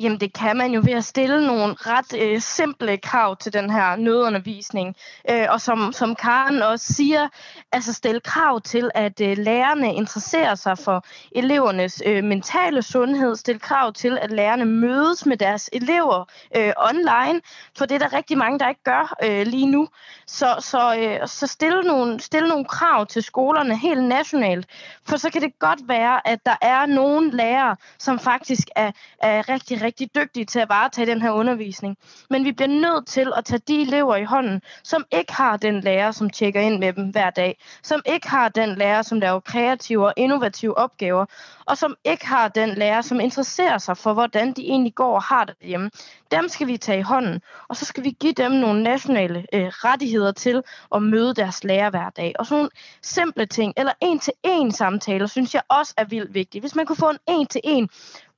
Jamen 0.00 0.20
det 0.20 0.32
kan 0.32 0.56
man 0.56 0.70
jo 0.70 0.80
ved 0.84 0.92
at 0.92 1.04
stille 1.04 1.46
nogle 1.46 1.74
ret 1.74 2.20
øh, 2.20 2.40
simple 2.40 2.96
krav 2.96 3.36
til 3.36 3.52
den 3.52 3.70
her 3.70 3.96
nødundervisning. 3.96 4.94
Øh, 5.30 5.46
og 5.48 5.60
som, 5.60 5.92
som 5.92 6.14
Karen 6.14 6.62
også 6.62 6.92
siger, 6.92 7.28
altså 7.72 7.92
stille 7.92 8.20
krav 8.20 8.60
til, 8.60 8.90
at 8.94 9.20
øh, 9.20 9.38
lærerne 9.38 9.94
interesserer 9.94 10.54
sig 10.54 10.78
for 10.78 11.04
elevernes 11.32 12.02
øh, 12.06 12.24
mentale 12.24 12.82
sundhed. 12.82 13.36
Stille 13.36 13.58
krav 13.58 13.92
til, 13.92 14.18
at 14.18 14.30
lærerne 14.30 14.64
mødes 14.64 15.26
med 15.26 15.36
deres 15.36 15.70
elever 15.72 16.24
øh, 16.56 16.72
online. 16.76 17.40
For 17.78 17.86
det 17.86 17.94
er 17.94 17.98
der 17.98 18.12
rigtig 18.12 18.38
mange, 18.38 18.58
der 18.58 18.68
ikke 18.68 18.84
gør 18.84 19.16
øh, 19.22 19.46
lige 19.46 19.70
nu. 19.70 19.88
Så, 20.26 20.56
så, 20.60 20.96
øh, 20.98 21.28
så 21.28 21.46
stille, 21.46 21.82
nogle, 21.82 22.20
stille 22.20 22.48
nogle 22.48 22.64
krav 22.64 23.06
til 23.06 23.22
skolerne 23.22 23.78
helt 23.78 24.04
nationalt. 24.04 24.66
For 25.08 25.16
så 25.16 25.30
kan 25.30 25.42
det 25.42 25.58
godt 25.58 25.88
være, 25.88 26.28
at 26.28 26.38
der 26.46 26.56
er 26.62 26.86
nogle 26.86 27.30
lærere, 27.30 27.76
som 27.98 28.18
faktisk 28.18 28.68
er, 28.76 28.90
er 29.18 29.48
rigtig, 29.48 29.85
rigtig 29.86 30.14
dygtige 30.14 30.44
til 30.44 30.58
at 30.58 30.68
varetage 30.68 31.06
den 31.06 31.22
her 31.22 31.30
undervisning. 31.30 31.96
Men 32.30 32.44
vi 32.44 32.52
bliver 32.52 32.68
nødt 32.68 33.06
til 33.06 33.32
at 33.36 33.44
tage 33.44 33.60
de 33.68 33.82
elever 33.82 34.16
i 34.16 34.24
hånden, 34.24 34.60
som 34.84 35.04
ikke 35.12 35.32
har 35.32 35.56
den 35.56 35.80
lærer, 35.80 36.10
som 36.10 36.30
tjekker 36.30 36.60
ind 36.60 36.78
med 36.78 36.92
dem 36.92 37.10
hver 37.10 37.30
dag, 37.30 37.58
som 37.82 38.02
ikke 38.06 38.28
har 38.30 38.48
den 38.48 38.78
lærer, 38.78 39.02
som 39.02 39.20
laver 39.20 39.40
kreative 39.40 40.06
og 40.06 40.12
innovative 40.16 40.78
opgaver, 40.78 41.26
og 41.66 41.78
som 41.78 41.94
ikke 42.04 42.26
har 42.26 42.48
den 42.48 42.68
lærer, 42.68 43.00
som 43.02 43.20
interesserer 43.20 43.78
sig 43.78 43.96
for, 43.96 44.12
hvordan 44.12 44.52
de 44.52 44.62
egentlig 44.62 44.94
går 44.94 45.14
og 45.14 45.22
har 45.22 45.44
det 45.44 45.54
hjemme. 45.60 45.90
Dem 46.30 46.48
skal 46.48 46.66
vi 46.66 46.76
tage 46.76 46.98
i 46.98 47.02
hånden, 47.02 47.40
og 47.68 47.76
så 47.76 47.84
skal 47.84 48.04
vi 48.04 48.10
give 48.20 48.32
dem 48.32 48.52
nogle 48.52 48.82
nationale 48.82 49.46
øh, 49.52 49.66
rettigheder 49.66 50.32
til 50.32 50.62
at 50.94 51.02
møde 51.02 51.34
deres 51.34 51.64
lærer 51.64 51.90
hver 51.90 52.10
dag. 52.10 52.34
Og 52.38 52.46
sådan 52.46 52.56
nogle 52.56 52.70
simple 53.02 53.46
ting, 53.46 53.72
eller 53.76 53.92
en-til-en 54.00 54.72
samtaler, 54.72 55.26
synes 55.26 55.54
jeg 55.54 55.62
også 55.68 55.94
er 55.96 56.04
vildt 56.04 56.34
vigtigt. 56.34 56.62
Hvis 56.62 56.74
man 56.74 56.86
kunne 56.86 56.96
få 56.96 57.10
en 57.10 57.18
en-til-en 57.26 57.88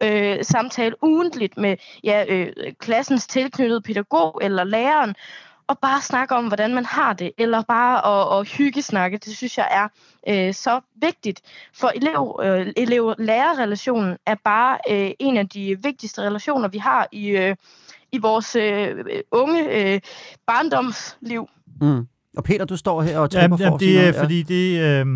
øh, 0.03 0.45
samtale 0.45 1.05
ugentligt 1.05 1.57
med 1.57 1.77
ja, 2.05 2.25
øh, 2.29 2.53
klassens 2.79 3.27
tilknyttede 3.27 3.81
pædagog 3.81 4.39
eller 4.43 4.65
læreren, 4.65 5.15
og 5.69 5.79
bare 5.79 6.03
snakke 6.03 6.35
om, 6.35 6.47
hvordan 6.47 6.75
man 6.75 6.85
har 6.85 7.13
det, 7.13 7.33
eller 7.39 7.63
bare 7.63 7.97
at, 8.07 8.41
at 8.41 8.49
hyggesnakke, 8.49 9.19
det 9.19 9.37
synes 9.37 9.59
jeg 9.59 9.69
er 9.71 9.89
øh, 10.29 10.55
så 10.55 10.81
vigtigt. 11.01 11.41
For 11.75 11.93
elev, 11.95 12.41
øh, 12.43 12.73
elev-lærer-relationen 12.77 14.17
er 14.27 14.35
bare 14.45 14.79
øh, 14.91 15.11
en 15.19 15.37
af 15.37 15.49
de 15.49 15.83
vigtigste 15.83 16.23
relationer, 16.23 16.69
vi 16.69 16.79
har 16.79 17.09
i, 17.13 17.29
øh, 17.29 17.57
i 18.13 18.19
vores 18.19 18.57
øh, 18.57 19.05
unge 19.33 19.93
øh, 19.95 20.01
barndomsliv. 20.47 21.49
Mm. 21.81 22.07
Og 22.37 22.45
Peter, 22.45 22.65
du 22.65 22.77
står 22.77 23.03
her 23.03 23.19
og 23.19 23.31
tripper 23.31 23.43
jamen, 23.43 23.59
for 23.59 23.65
jamen, 23.65 23.81
det 23.81 24.01
er, 24.01 24.07
ja. 24.07 24.23
fordi 24.23 24.43
det 24.43 24.81
øh, 24.81 25.07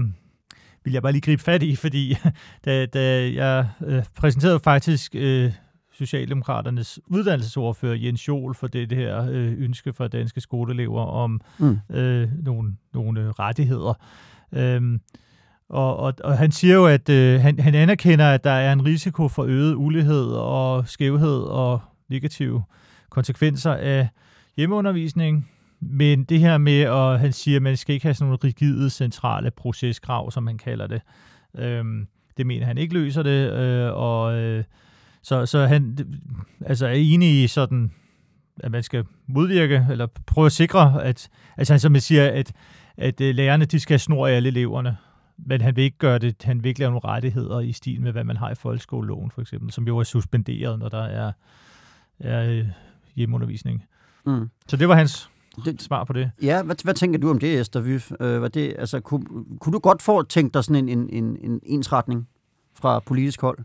vil 0.84 0.92
jeg 0.92 1.02
bare 1.02 1.12
lige 1.12 1.22
gribe 1.22 1.42
fat 1.42 1.62
i, 1.62 1.76
fordi 1.76 2.16
da, 2.64 2.86
da 2.86 3.32
jeg 3.32 3.68
øh, 3.86 4.04
præsenterede 4.16 4.60
faktisk 4.60 5.14
øh, 5.14 5.52
Socialdemokraternes 5.92 7.00
uddannelsesordfører 7.06 7.94
Jens 7.94 8.28
Jol 8.28 8.54
for 8.54 8.66
det, 8.66 8.90
det 8.90 8.98
her 8.98 9.28
øh, 9.30 9.54
ønske 9.58 9.92
fra 9.92 10.08
danske 10.08 10.40
skoleelever 10.40 11.00
om 11.00 11.40
mm. 11.58 11.78
øh, 11.90 12.28
nogle, 12.44 12.76
nogle 12.94 13.32
rettigheder. 13.32 13.94
Øhm, 14.52 15.00
og, 15.68 15.96
og, 15.96 16.14
og 16.24 16.38
han 16.38 16.52
siger 16.52 16.74
jo, 16.74 16.86
at 16.86 17.08
øh, 17.08 17.40
han, 17.40 17.58
han 17.58 17.74
anerkender, 17.74 18.30
at 18.30 18.44
der 18.44 18.50
er 18.50 18.72
en 18.72 18.84
risiko 18.84 19.28
for 19.28 19.44
øget 19.44 19.74
ulighed 19.74 20.24
og 20.26 20.88
skævhed 20.88 21.42
og 21.42 21.80
negative 22.08 22.62
konsekvenser 23.10 23.72
af 23.72 24.08
hjemmeundervisning. 24.56 25.50
Men 25.80 26.24
det 26.24 26.40
her 26.40 26.58
med, 26.58 26.80
at 26.80 27.20
han 27.20 27.32
siger, 27.32 27.56
at 27.56 27.62
man 27.62 27.76
skal 27.76 27.94
ikke 27.94 28.06
have 28.06 28.14
sådan 28.14 28.26
nogle 28.26 28.38
rigide 28.44 28.90
centrale 28.90 29.50
proceskrav, 29.50 30.30
som 30.30 30.46
han 30.46 30.58
kalder 30.58 30.86
det, 30.86 31.02
øhm, 31.58 32.06
det 32.36 32.46
mener 32.46 32.66
han 32.66 32.78
ikke 32.78 32.94
løser 32.94 33.22
det, 33.22 33.52
øh, 33.52 33.92
og 33.94 34.34
øh, 34.38 34.64
så, 35.22 35.46
så 35.46 35.66
han 35.66 35.98
altså 36.60 36.86
er 36.86 36.92
enig 36.92 37.42
i 37.44 37.46
sådan, 37.46 37.92
at 38.60 38.70
man 38.70 38.82
skal 38.82 39.04
modvirke, 39.26 39.86
eller 39.90 40.06
prøve 40.26 40.46
at 40.46 40.52
sikre, 40.52 41.04
at, 41.04 41.28
altså 41.56 41.72
han 41.72 41.80
som 41.80 41.96
siger, 41.96 42.30
at, 42.30 42.52
at 42.96 43.20
øh, 43.20 43.34
lærerne 43.34 43.64
de 43.64 43.80
skal 43.80 44.00
snor 44.00 44.26
alle 44.26 44.48
eleverne, 44.48 44.96
men 45.38 45.60
han 45.60 45.76
vil 45.76 45.84
ikke 45.84 45.98
gøre 45.98 46.18
det, 46.18 46.42
han 46.42 46.62
vil 46.62 46.68
ikke 46.68 46.80
lave 46.80 46.90
nogle 46.90 47.08
rettigheder 47.08 47.60
i 47.60 47.72
stil 47.72 48.00
med, 48.00 48.12
hvad 48.12 48.24
man 48.24 48.36
har 48.36 48.50
i 48.50 48.54
folkeskoleloven 48.54 49.30
for 49.30 49.40
eksempel, 49.40 49.72
som 49.72 49.86
jo 49.86 49.98
er 49.98 50.02
suspenderet, 50.02 50.78
når 50.78 50.88
der 50.88 51.02
er, 51.02 51.32
er 52.20 52.50
øh, 52.50 52.66
hjemmeundervisning. 53.16 53.84
Mm. 54.26 54.50
Så 54.68 54.76
det 54.76 54.88
var 54.88 54.94
hans 54.94 55.30
det, 55.64 55.82
svar 55.82 56.04
på 56.04 56.12
det. 56.12 56.30
Ja, 56.42 56.62
hvad, 56.62 56.76
hvad 56.84 56.94
tænker 56.94 57.18
du 57.18 57.30
om 57.30 57.38
det, 57.38 57.60
Esther 57.60 57.80
Vyf? 57.80 58.12
Øh, 58.20 58.38
hvad 58.38 58.50
det, 58.50 58.74
altså, 58.78 59.00
kunne, 59.00 59.24
kunne 59.60 59.72
du 59.72 59.78
godt 59.78 60.02
få 60.02 60.22
tænkt 60.22 60.54
dig 60.54 60.64
sådan 60.64 60.88
en, 60.88 61.08
en, 61.08 61.36
en 61.36 61.60
ensretning 61.62 62.28
fra 62.74 63.00
politisk 63.00 63.40
hold? 63.40 63.58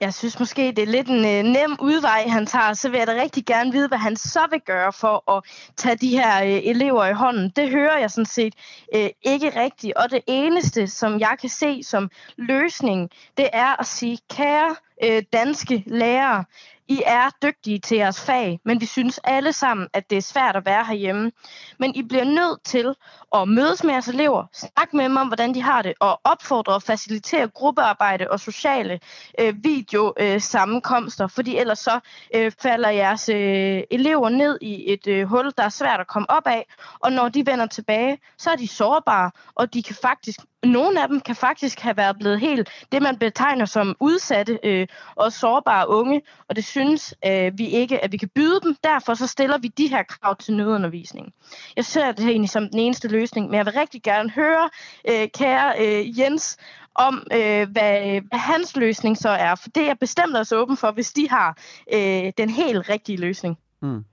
Jeg 0.00 0.14
synes 0.14 0.38
måske, 0.38 0.62
det 0.62 0.78
er 0.78 0.86
lidt 0.86 1.08
en 1.08 1.24
øh, 1.24 1.52
nem 1.52 1.76
udvej, 1.80 2.28
han 2.28 2.46
tager. 2.46 2.72
Så 2.72 2.88
vil 2.88 2.98
jeg 2.98 3.06
da 3.06 3.12
rigtig 3.12 3.46
gerne 3.46 3.72
vide, 3.72 3.88
hvad 3.88 3.98
han 3.98 4.16
så 4.16 4.40
vil 4.50 4.60
gøre 4.60 4.92
for 4.92 5.32
at 5.32 5.44
tage 5.76 5.96
de 5.96 6.08
her 6.08 6.44
øh, 6.44 6.60
elever 6.64 7.06
i 7.06 7.12
hånden. 7.12 7.52
Det 7.56 7.70
hører 7.70 7.98
jeg 7.98 8.10
sådan 8.10 8.26
set 8.26 8.54
øh, 8.94 9.08
ikke 9.22 9.60
rigtigt. 9.60 9.94
Og 9.94 10.10
det 10.10 10.20
eneste, 10.26 10.86
som 10.86 11.20
jeg 11.20 11.36
kan 11.40 11.48
se 11.48 11.82
som 11.82 12.10
løsning, 12.36 13.10
det 13.36 13.48
er 13.52 13.80
at 13.80 13.86
sige, 13.86 14.18
kære 14.30 14.76
øh, 15.04 15.22
danske 15.32 15.84
lærere, 15.86 16.44
i 16.88 17.02
er 17.06 17.30
dygtige 17.42 17.78
til 17.78 17.96
jeres 17.96 18.20
fag, 18.20 18.60
men 18.64 18.80
vi 18.80 18.86
synes 18.86 19.20
alle 19.24 19.52
sammen, 19.52 19.88
at 19.92 20.10
det 20.10 20.18
er 20.18 20.22
svært 20.22 20.56
at 20.56 20.66
være 20.66 20.84
herhjemme. 20.84 21.32
Men 21.78 21.94
I 21.94 22.02
bliver 22.02 22.24
nødt 22.24 22.64
til 22.64 22.94
og 23.30 23.48
mødes 23.48 23.84
med 23.84 23.92
jeres 23.92 24.08
elever, 24.08 24.44
snakke 24.52 24.96
med 24.96 25.04
dem 25.04 25.16
om, 25.16 25.26
hvordan 25.26 25.54
de 25.54 25.62
har 25.62 25.82
det, 25.82 25.94
og 26.00 26.20
opfordre 26.24 26.74
og 26.74 26.82
facilitere 26.82 27.48
gruppearbejde 27.48 28.30
og 28.30 28.40
sociale 28.40 29.00
øh, 29.40 29.54
video-sammenkomster, 29.64 31.24
øh, 31.24 31.30
fordi 31.30 31.56
ellers 31.56 31.78
så 31.78 32.00
øh, 32.34 32.52
falder 32.62 32.90
jeres 32.90 33.28
øh, 33.28 33.82
elever 33.90 34.28
ned 34.28 34.58
i 34.62 34.92
et 34.92 35.06
øh, 35.06 35.26
hul, 35.26 35.52
der 35.56 35.62
er 35.64 35.68
svært 35.68 36.00
at 36.00 36.06
komme 36.06 36.30
op 36.30 36.46
af, 36.46 36.66
og 37.00 37.12
når 37.12 37.28
de 37.28 37.46
vender 37.46 37.66
tilbage, 37.66 38.18
så 38.38 38.50
er 38.50 38.56
de 38.56 38.68
sårbare, 38.68 39.30
og 39.54 39.74
de 39.74 39.82
kan 39.82 39.96
faktisk 40.02 40.40
nogle 40.62 41.02
af 41.02 41.08
dem 41.08 41.20
kan 41.20 41.36
faktisk 41.36 41.80
have 41.80 41.96
været 41.96 42.16
blevet 42.18 42.40
helt 42.40 42.68
det, 42.92 43.02
man 43.02 43.18
betegner 43.18 43.64
som 43.64 43.96
udsatte 44.00 44.58
øh, 44.64 44.86
og 45.14 45.32
sårbare 45.32 45.88
unge, 45.88 46.22
og 46.48 46.56
det 46.56 46.64
synes 46.64 47.14
øh, 47.26 47.58
vi 47.58 47.66
ikke, 47.66 48.04
at 48.04 48.12
vi 48.12 48.16
kan 48.16 48.28
byde 48.34 48.60
dem. 48.62 48.76
Derfor 48.84 49.14
så 49.14 49.26
stiller 49.26 49.58
vi 49.58 49.68
de 49.68 49.86
her 49.86 50.02
krav 50.02 50.36
til 50.36 50.54
nødundervisning. 50.54 51.32
Jeg 51.76 51.84
ser 51.84 52.12
det 52.12 52.28
egentlig 52.28 52.50
som 52.50 52.68
den 52.68 52.78
eneste 52.78 53.08
løsning, 53.08 53.17
løsning. 53.20 53.46
men 53.46 53.54
jeg 53.54 53.66
vil 53.66 53.72
rigtig 53.72 54.02
gerne 54.02 54.30
høre, 54.30 54.70
øh, 55.10 55.28
kære 55.34 55.68
øh, 55.80 56.18
Jens, 56.18 56.56
om, 56.98 57.22
øh, 57.32 57.70
hvad, 57.70 58.20
hvad 58.28 58.38
hans 58.38 58.76
løsning 58.76 59.18
så 59.18 59.28
er. 59.28 59.54
For 59.54 59.68
det 59.68 59.90
er 59.90 59.94
bestemt 60.00 60.36
også 60.36 60.56
åben 60.56 60.76
for, 60.76 60.90
hvis 60.90 61.12
de 61.12 61.28
har 61.28 61.58
øh, 61.94 62.32
den 62.38 62.50
helt 62.50 62.88
rigtige 62.88 63.18
løsning. 63.18 63.58
Mm. 63.82 64.04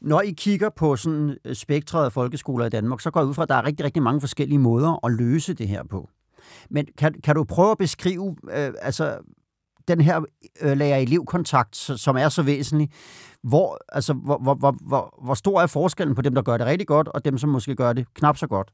Når 0.00 0.20
I 0.20 0.30
kigger 0.30 0.68
på 0.68 0.96
sådan 0.96 1.36
øh, 1.44 1.54
spektret 1.54 2.04
af 2.04 2.12
folkeskoler 2.12 2.66
i 2.66 2.68
Danmark, 2.68 3.00
så 3.00 3.10
går 3.10 3.20
jeg 3.20 3.28
ud 3.28 3.34
fra, 3.34 3.42
at 3.42 3.48
der 3.48 3.54
er 3.54 3.64
rigtig, 3.64 3.84
rigtig 3.84 4.02
mange 4.02 4.20
forskellige 4.20 4.58
måder 4.58 5.06
at 5.06 5.12
løse 5.12 5.54
det 5.54 5.68
her 5.68 5.82
på. 5.84 6.08
Men 6.70 6.86
kan, 6.98 7.14
kan 7.24 7.34
du 7.34 7.44
prøve 7.44 7.70
at 7.70 7.78
beskrive 7.78 8.36
øh, 8.50 8.72
altså, 8.82 9.18
den 9.88 10.00
her 10.00 10.20
øh, 10.60 10.76
lærer 10.76 10.96
elevkontakt, 10.96 11.76
som 11.76 12.16
er 12.16 12.28
så 12.28 12.42
væsentlig, 12.42 12.90
hvor, 13.42 13.78
altså, 13.88 14.12
hvor, 14.12 14.38
hvor, 14.38 14.54
hvor, 14.54 14.76
hvor, 14.80 15.14
hvor 15.24 15.34
stor 15.34 15.60
er 15.60 15.66
forskellen 15.66 16.14
på 16.14 16.22
dem, 16.22 16.34
der 16.34 16.42
gør 16.42 16.56
det 16.56 16.66
rigtig 16.66 16.86
godt, 16.86 17.08
og 17.08 17.24
dem, 17.24 17.38
som 17.38 17.50
måske 17.50 17.74
gør 17.74 17.92
det 17.92 18.14
knap 18.14 18.36
så 18.36 18.46
godt? 18.46 18.70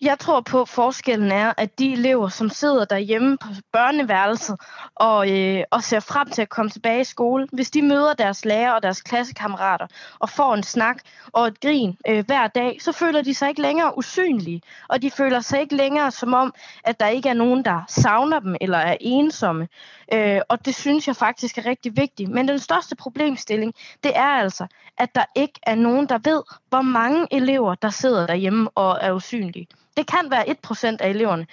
Jeg 0.00 0.18
tror 0.18 0.40
på, 0.40 0.60
at 0.60 0.68
forskellen 0.68 1.32
er, 1.32 1.52
at 1.56 1.78
de 1.78 1.92
elever, 1.92 2.28
som 2.28 2.50
sidder 2.50 2.84
derhjemme 2.84 3.38
på 3.38 3.48
børneværelset 3.72 4.56
og, 4.94 5.30
øh, 5.30 5.64
og 5.70 5.82
ser 5.82 6.00
frem 6.00 6.30
til 6.30 6.42
at 6.42 6.48
komme 6.48 6.70
tilbage 6.70 7.00
i 7.00 7.04
skole, 7.04 7.48
hvis 7.52 7.70
de 7.70 7.82
møder 7.82 8.14
deres 8.14 8.44
lærer 8.44 8.72
og 8.72 8.82
deres 8.82 9.02
klassekammerater 9.02 9.86
og 10.18 10.30
får 10.30 10.54
en 10.54 10.62
snak 10.62 10.96
og 11.32 11.46
et 11.46 11.60
grin 11.60 11.96
øh, 12.08 12.26
hver 12.26 12.46
dag, 12.46 12.82
så 12.82 12.92
føler 12.92 13.22
de 13.22 13.34
sig 13.34 13.48
ikke 13.48 13.62
længere 13.62 13.98
usynlige, 13.98 14.62
og 14.88 15.02
de 15.02 15.10
føler 15.10 15.40
sig 15.40 15.60
ikke 15.60 15.76
længere 15.76 16.10
som 16.10 16.34
om, 16.34 16.54
at 16.84 17.00
der 17.00 17.08
ikke 17.08 17.28
er 17.28 17.34
nogen, 17.34 17.64
der 17.64 17.84
savner 17.88 18.40
dem 18.40 18.56
eller 18.60 18.78
er 18.78 18.96
ensomme. 19.00 19.68
Øh, 20.12 20.40
og 20.48 20.66
det 20.66 20.74
synes 20.74 21.08
jeg 21.08 21.16
faktisk 21.16 21.58
er 21.58 21.66
rigtig 21.66 21.96
vigtigt. 21.96 22.30
Men 22.30 22.48
den 22.48 22.58
største 22.58 22.96
problemstilling, 22.96 23.74
det 24.04 24.16
er 24.16 24.28
altså, 24.28 24.66
at 24.98 25.14
der 25.14 25.24
ikke 25.36 25.60
er 25.62 25.74
nogen, 25.74 26.08
der 26.08 26.18
ved, 26.24 26.42
hvor 26.68 26.82
mange 26.82 27.26
elever, 27.30 27.74
der 27.74 27.90
sidder 27.90 28.26
derhjemme 28.26 28.70
og 28.74 28.98
er 29.00 29.12
usynlige. 29.12 29.66
Det 29.96 30.06
kan 30.06 30.30
være 30.30 30.44
1% 30.48 30.96
af 31.00 31.08
eleverne, 31.10 31.46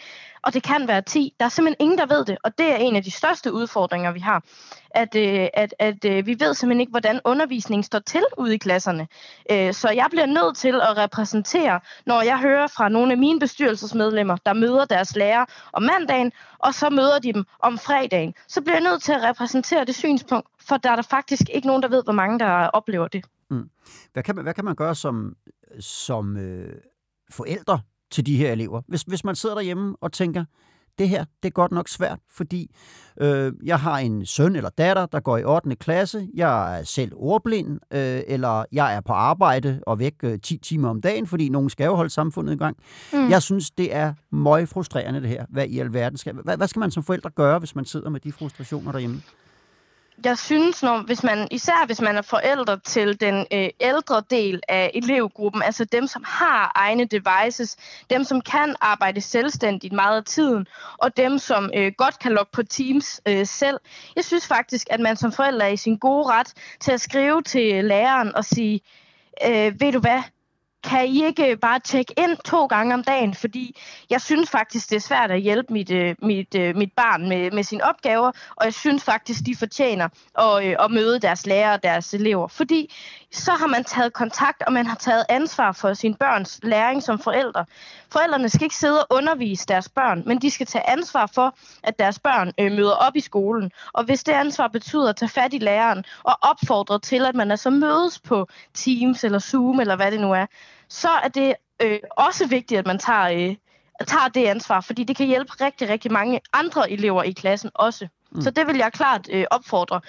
og 0.44 0.54
det 0.54 0.64
kan 0.64 0.88
være 0.88 1.02
10. 1.02 1.36
Der 1.40 1.46
er 1.46 1.50
simpelthen 1.50 1.86
ingen, 1.86 1.98
der 1.98 2.06
ved 2.06 2.26
det, 2.26 2.38
og 2.44 2.58
det 2.58 2.72
er 2.72 2.76
en 2.76 2.96
af 2.96 3.04
de 3.04 3.12
største 3.12 3.54
udfordringer, 3.54 4.12
vi 4.12 4.20
har. 4.20 4.44
At, 4.90 5.16
øh, 5.16 5.48
at, 5.54 5.76
at 5.80 6.06
øh, 6.06 6.26
vi 6.26 6.36
ved 6.40 6.54
simpelthen 6.54 6.80
ikke, 6.80 6.90
hvordan 6.90 7.20
undervisningen 7.26 7.84
står 7.84 8.00
til 8.00 8.24
ude 8.38 8.56
i 8.56 8.58
klasserne. 8.58 9.08
Øh, 9.52 9.74
så 9.74 9.90
jeg 9.90 10.08
bliver 10.10 10.26
nødt 10.26 10.58
til 10.58 10.76
at 10.82 10.98
repræsentere, 10.98 11.80
når 12.06 12.22
jeg 12.22 12.40
hører 12.40 12.68
fra 12.68 12.90
nogle 12.90 13.12
af 13.12 13.18
mine 13.18 13.40
bestyrelsesmedlemmer, 13.40 14.38
der 14.46 14.54
møder 14.54 14.86
deres 14.86 15.16
lærer 15.16 15.46
om 15.74 15.84
mandagen, 15.84 16.32
og 16.60 16.74
så 16.74 16.90
møder 16.90 17.20
de 17.20 17.34
dem 17.34 17.46
om 17.60 17.78
fredagen. 17.78 18.34
Så 18.48 18.62
bliver 18.62 18.76
jeg 18.76 18.84
nødt 18.84 19.04
til 19.04 19.12
at 19.12 19.24
repræsentere 19.24 19.86
det 19.86 19.96
synspunkt, 19.96 20.48
for 20.68 20.78
der 20.78 20.92
er 20.92 20.96
der 20.96 21.04
faktisk 21.04 21.44
ikke 21.54 21.68
nogen, 21.68 21.84
der 21.84 21.90
ved, 21.90 22.04
hvor 22.04 22.14
mange 22.14 22.40
der 22.40 22.68
oplever 22.68 23.08
det. 23.08 23.26
Mm. 23.50 23.70
Hvad, 24.14 24.24
kan 24.24 24.36
man, 24.36 24.44
hvad 24.44 24.54
kan 24.54 24.66
man 24.66 24.76
gøre 24.76 24.96
som, 24.96 25.36
som 25.80 26.38
øh, 26.38 26.76
forældre 27.30 27.80
til 28.14 28.26
de 28.26 28.38
her 28.38 28.52
elever. 28.52 28.82
Hvis, 28.88 29.02
hvis 29.02 29.24
man 29.24 29.36
sidder 29.36 29.56
derhjemme 29.56 29.96
og 30.02 30.12
tænker, 30.12 30.46
det 31.00 31.10
her, 31.10 31.26
det 31.44 31.50
er 31.50 31.54
godt 31.54 31.72
nok 31.72 31.90
svært, 31.90 32.20
fordi 32.32 32.76
øh, 33.22 33.54
jeg 33.64 33.80
har 33.80 33.98
en 33.98 34.26
søn 34.26 34.56
eller 34.56 34.70
datter, 34.70 35.06
der 35.06 35.20
går 35.20 35.38
i 35.38 35.44
8. 35.44 35.76
klasse, 35.76 36.28
jeg 36.34 36.80
er 36.80 36.84
selv 36.84 37.12
ordblind, 37.16 37.80
øh, 37.94 38.22
eller 38.28 38.66
jeg 38.72 38.96
er 38.96 39.02
på 39.02 39.14
arbejde 39.14 39.82
og 39.88 40.00
væk 40.00 40.14
øh, 40.24 40.40
10 40.40 40.58
timer 40.58 40.90
om 40.90 41.02
dagen, 41.02 41.28
fordi 41.28 41.50
nogen 41.50 41.70
skal 41.70 41.86
jo 41.86 41.96
holde 41.96 42.10
samfundet 42.10 42.54
i 42.54 42.58
gang. 42.58 42.78
Mm. 43.14 43.30
Jeg 43.30 43.42
synes, 43.42 43.72
det 43.72 43.96
er 43.96 44.14
meget 44.32 44.70
frustrerende 44.70 45.22
det 45.22 45.30
her. 45.30 45.46
Hvad 45.50 45.68
i 45.68 45.80
alverden 45.80 46.18
skal... 46.18 46.34
Hvad, 46.44 46.58
hvad 46.58 46.68
skal 46.68 46.80
man 46.80 46.92
som 46.92 47.04
forældre 47.04 47.30
gøre, 47.30 47.60
hvis 47.60 47.76
man 47.76 47.86
sidder 47.86 48.10
med 48.10 48.20
de 48.20 48.32
frustrationer 48.32 48.92
derhjemme? 48.92 49.22
Jeg 50.26 50.38
synes, 50.38 50.84
når, 50.84 51.02
hvis 51.02 51.24
man, 51.24 51.48
især 51.52 51.86
hvis 51.86 52.02
man 52.02 52.18
er 52.18 52.22
forældre 52.22 52.80
til 52.80 53.22
den 53.22 53.46
øh, 53.54 53.70
ældre 53.80 54.24
del 54.30 54.62
af 54.68 54.92
elevgruppen, 54.94 55.62
altså 55.62 55.86
dem, 55.86 56.08
som 56.08 56.24
har 56.28 56.72
egne 56.76 57.06
devices, 57.06 57.78
dem, 58.10 58.24
som 58.24 58.42
kan 58.42 58.76
arbejde 58.82 59.22
selvstændigt 59.22 59.94
meget 59.94 60.18
af 60.18 60.24
tiden, 60.24 60.68
og 60.98 61.18
dem, 61.18 61.38
som 61.38 61.72
øh, 61.76 61.92
godt 61.98 62.20
kan 62.20 62.32
logge 62.32 62.50
på 62.54 62.64
Teams 62.64 63.22
øh, 63.28 63.48
selv. 63.48 63.80
Jeg 64.16 64.26
synes 64.26 64.48
faktisk, 64.48 64.88
at 64.90 65.00
man 65.00 65.16
som 65.16 65.32
forældre 65.32 65.66
er 65.66 65.72
i 65.72 65.78
sin 65.78 65.98
gode 65.98 66.28
ret 66.28 66.54
til 66.80 66.92
at 66.92 67.02
skrive 67.02 67.42
til 67.42 67.86
læreren 67.86 68.36
og 68.36 68.46
sige, 68.46 68.82
øh, 69.48 69.82
ved 69.82 69.92
du 69.92 70.00
hvad, 70.00 70.22
kan 70.84 71.08
I 71.08 71.26
ikke 71.26 71.58
bare 71.58 71.80
tjekke 71.80 72.14
ind 72.18 72.38
to 72.46 72.66
gange 72.66 72.94
om 72.94 73.04
dagen? 73.04 73.34
Fordi 73.34 73.82
jeg 74.10 74.22
synes 74.22 74.50
faktisk, 74.50 74.90
det 74.90 74.96
er 74.96 75.00
svært 75.00 75.32
at 75.32 75.42
hjælpe 75.42 75.74
mit, 75.74 75.92
øh, 75.92 76.16
mit, 76.22 76.56
øh, 76.56 76.76
mit 76.76 76.92
barn 76.92 77.30
med, 77.30 77.52
med 77.52 77.64
sine 77.64 77.84
opgaver, 77.84 78.32
og 78.56 78.66
jeg 78.66 78.74
synes 78.74 79.04
faktisk, 79.04 79.46
de 79.46 79.56
fortjener 79.56 80.10
at, 80.40 80.66
øh, 80.66 80.76
at 80.80 80.92
møde 80.92 81.20
deres 81.20 81.46
lærere 81.46 81.74
og 81.74 81.84
deres 81.84 82.14
elever. 82.14 82.48
Fordi 82.48 82.94
så 83.32 83.52
har 83.52 83.68
man 83.68 83.84
taget 83.84 84.14
kontakt, 84.14 84.64
og 84.68 84.74
man 84.74 84.86
har 84.86 84.96
taget 84.96 85.26
ansvar 85.30 85.72
for 85.72 85.94
sine 85.94 86.16
børns 86.16 86.60
læring 86.64 87.04
som 87.04 87.20
forældre. 87.20 87.66
Forældrene 88.12 88.50
skal 88.50 88.64
ikke 88.64 88.76
sidde 88.76 89.04
og 89.04 89.18
undervise 89.18 89.66
deres 89.68 89.90
børn, 89.90 90.24
men 90.26 90.42
de 90.42 90.52
skal 90.52 90.68
tage 90.68 90.90
ansvar 90.90 91.26
for, 91.26 91.56
at 91.84 92.00
deres 92.00 92.20
børn 92.20 92.52
øh, 92.60 92.72
møder 92.72 92.96
op 92.96 93.16
i 93.16 93.20
skolen. 93.20 93.72
Og 93.94 94.04
hvis 94.04 94.24
det 94.24 94.32
ansvar 94.32 94.68
betyder 94.68 95.10
at 95.10 95.16
tage 95.16 95.30
fat 95.30 95.54
i 95.54 95.58
læreren 95.58 96.04
og 96.24 96.38
opfordre 96.42 97.00
til, 97.00 97.26
at 97.26 97.36
man 97.36 97.52
altså 97.52 97.70
mødes 97.70 98.20
på 98.20 98.48
Teams 98.74 99.24
eller 99.24 99.40
Zoom 99.40 99.80
eller 99.80 99.96
hvad 99.96 100.12
det 100.12 100.20
nu 100.20 100.34
er, 100.34 100.46
så 100.94 101.10
er 101.10 101.28
det 101.28 101.56
øh, 101.82 102.00
også 102.12 102.48
vigtigt, 102.48 102.80
at 102.80 102.86
man 102.86 103.00
tager, 103.00 103.24
øh, 103.24 103.56
tager 104.08 104.28
det 104.34 104.46
ansvar, 104.46 104.82
fordi 104.82 105.04
det 105.04 105.16
kan 105.16 105.28
hjælpe 105.28 105.52
rigtig, 105.62 105.90
rigtig 105.90 106.12
mange 106.12 106.42
andre 106.54 106.92
elever 106.92 107.24
i 107.24 107.32
klassen 107.32 107.72
også. 107.74 108.08
Mm. 108.32 108.42
Så 108.42 108.52
det 108.52 108.68
vil 108.68 108.78
jeg 108.78 108.92
klart 108.94 109.30
øh, 109.32 109.46
opfordre 109.52 110.02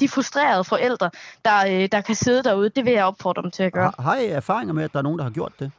de 0.00 0.08
frustrerede 0.08 0.64
forældre, 0.64 1.10
der, 1.44 1.66
øh, 1.66 1.88
der 1.92 2.00
kan 2.00 2.14
sidde 2.14 2.42
derude. 2.42 2.68
Det 2.68 2.84
vil 2.84 2.92
jeg 2.92 3.04
opfordre 3.04 3.42
dem 3.42 3.50
til 3.50 3.62
at 3.62 3.72
gøre. 3.72 3.92
Har, 3.98 4.02
har 4.02 4.16
I 4.16 4.26
erfaringer 4.26 4.74
med, 4.74 4.84
at 4.84 4.92
der 4.92 4.98
er 4.98 5.02
nogen, 5.02 5.18
der 5.18 5.24
har 5.24 5.30
gjort 5.30 5.52
det? 5.58 5.70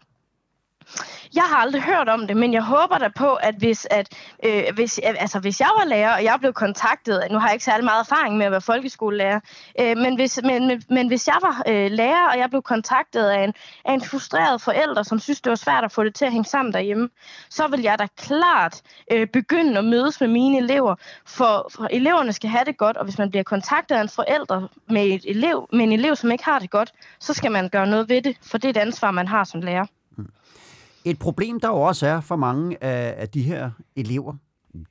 Jeg 1.36 1.44
har 1.44 1.58
aldrig 1.58 1.82
hørt 1.82 2.10
om 2.10 2.28
det, 2.28 2.38
men 2.38 2.54
jeg 2.54 2.64
håber 2.64 2.98
da 2.98 3.08
på, 3.16 3.34
at 3.34 3.56
hvis, 3.56 3.88
at, 3.92 4.08
øh, 4.46 4.64
hvis, 4.74 5.00
øh, 5.08 5.16
altså, 5.20 5.40
hvis 5.40 5.60
jeg 5.60 5.70
var 5.80 5.86
lærer, 5.86 6.16
og 6.16 6.24
jeg 6.24 6.38
blev 6.40 6.54
kontaktet, 6.54 7.28
nu 7.32 7.40
har 7.40 7.48
jeg 7.48 7.54
ikke 7.54 7.66
særlig 7.66 7.86
meget 7.86 8.00
erfaring 8.00 8.38
med 8.38 8.46
at 8.46 8.52
være 8.52 8.62
folkeskolelærer, 8.62 9.40
øh, 9.80 9.98
men, 9.98 10.16
hvis, 10.16 10.40
men, 10.44 10.68
men, 10.68 10.84
men 10.90 11.08
hvis 11.08 11.28
jeg 11.28 11.38
var 11.42 11.64
øh, 11.68 11.92
lærer, 11.92 12.30
og 12.32 12.38
jeg 12.38 12.50
blev 12.50 12.62
kontaktet 12.62 13.26
af 13.26 13.44
en, 13.44 13.54
af 13.86 13.94
en 13.94 14.02
frustreret 14.02 14.62
forælder, 14.62 15.04
som 15.04 15.20
synes, 15.20 15.42
det 15.42 15.50
var 15.50 15.56
svært 15.56 15.84
at 15.84 15.92
få 15.92 16.04
det 16.04 16.16
til 16.16 16.26
at 16.26 16.32
hænge 16.32 16.46
sammen 16.46 16.74
derhjemme, 16.74 17.10
så 17.50 17.68
vil 17.68 17.82
jeg 17.82 18.00
da 18.00 18.08
klart 18.18 18.82
øh, 19.12 19.28
begynde 19.28 19.78
at 19.78 19.86
mødes 19.86 20.22
med 20.22 20.28
mine 20.28 20.58
elever, 20.58 20.96
for, 21.26 21.70
for 21.76 21.88
eleverne 21.92 22.34
skal 22.34 22.50
have 22.50 22.66
det 22.66 22.78
godt, 22.78 22.98
og 22.98 23.04
hvis 23.04 23.18
man 23.18 23.30
bliver 23.30 23.44
kontaktet 23.44 23.96
af 23.96 24.02
en 24.02 24.10
forælder 24.10 24.68
med, 24.90 25.06
et 25.06 25.26
elev, 25.28 25.68
med 25.74 25.84
en 25.84 25.92
elev, 25.92 26.16
som 26.16 26.32
ikke 26.32 26.46
har 26.46 26.60
det 26.60 26.70
godt, 26.70 26.92
så 27.20 27.34
skal 27.34 27.52
man 27.52 27.70
gøre 27.70 27.88
noget 27.88 28.10
ved 28.10 28.22
det, 28.22 28.38
for 28.42 28.58
det 28.58 28.66
er 28.66 28.70
et 28.70 28.78
ansvar, 28.88 29.12
man 29.12 29.28
har 29.28 29.44
som 29.44 29.62
lærer. 29.62 29.86
Mm. 30.18 30.30
Et 31.10 31.20
problem, 31.20 31.60
der 31.60 31.68
jo 31.68 31.82
også 31.82 32.08
er 32.08 32.22
for 32.22 32.36
mange 32.36 32.84
af, 32.84 33.22
af 33.22 33.30
de 33.30 33.42
her 33.42 33.72
elever, 33.96 34.34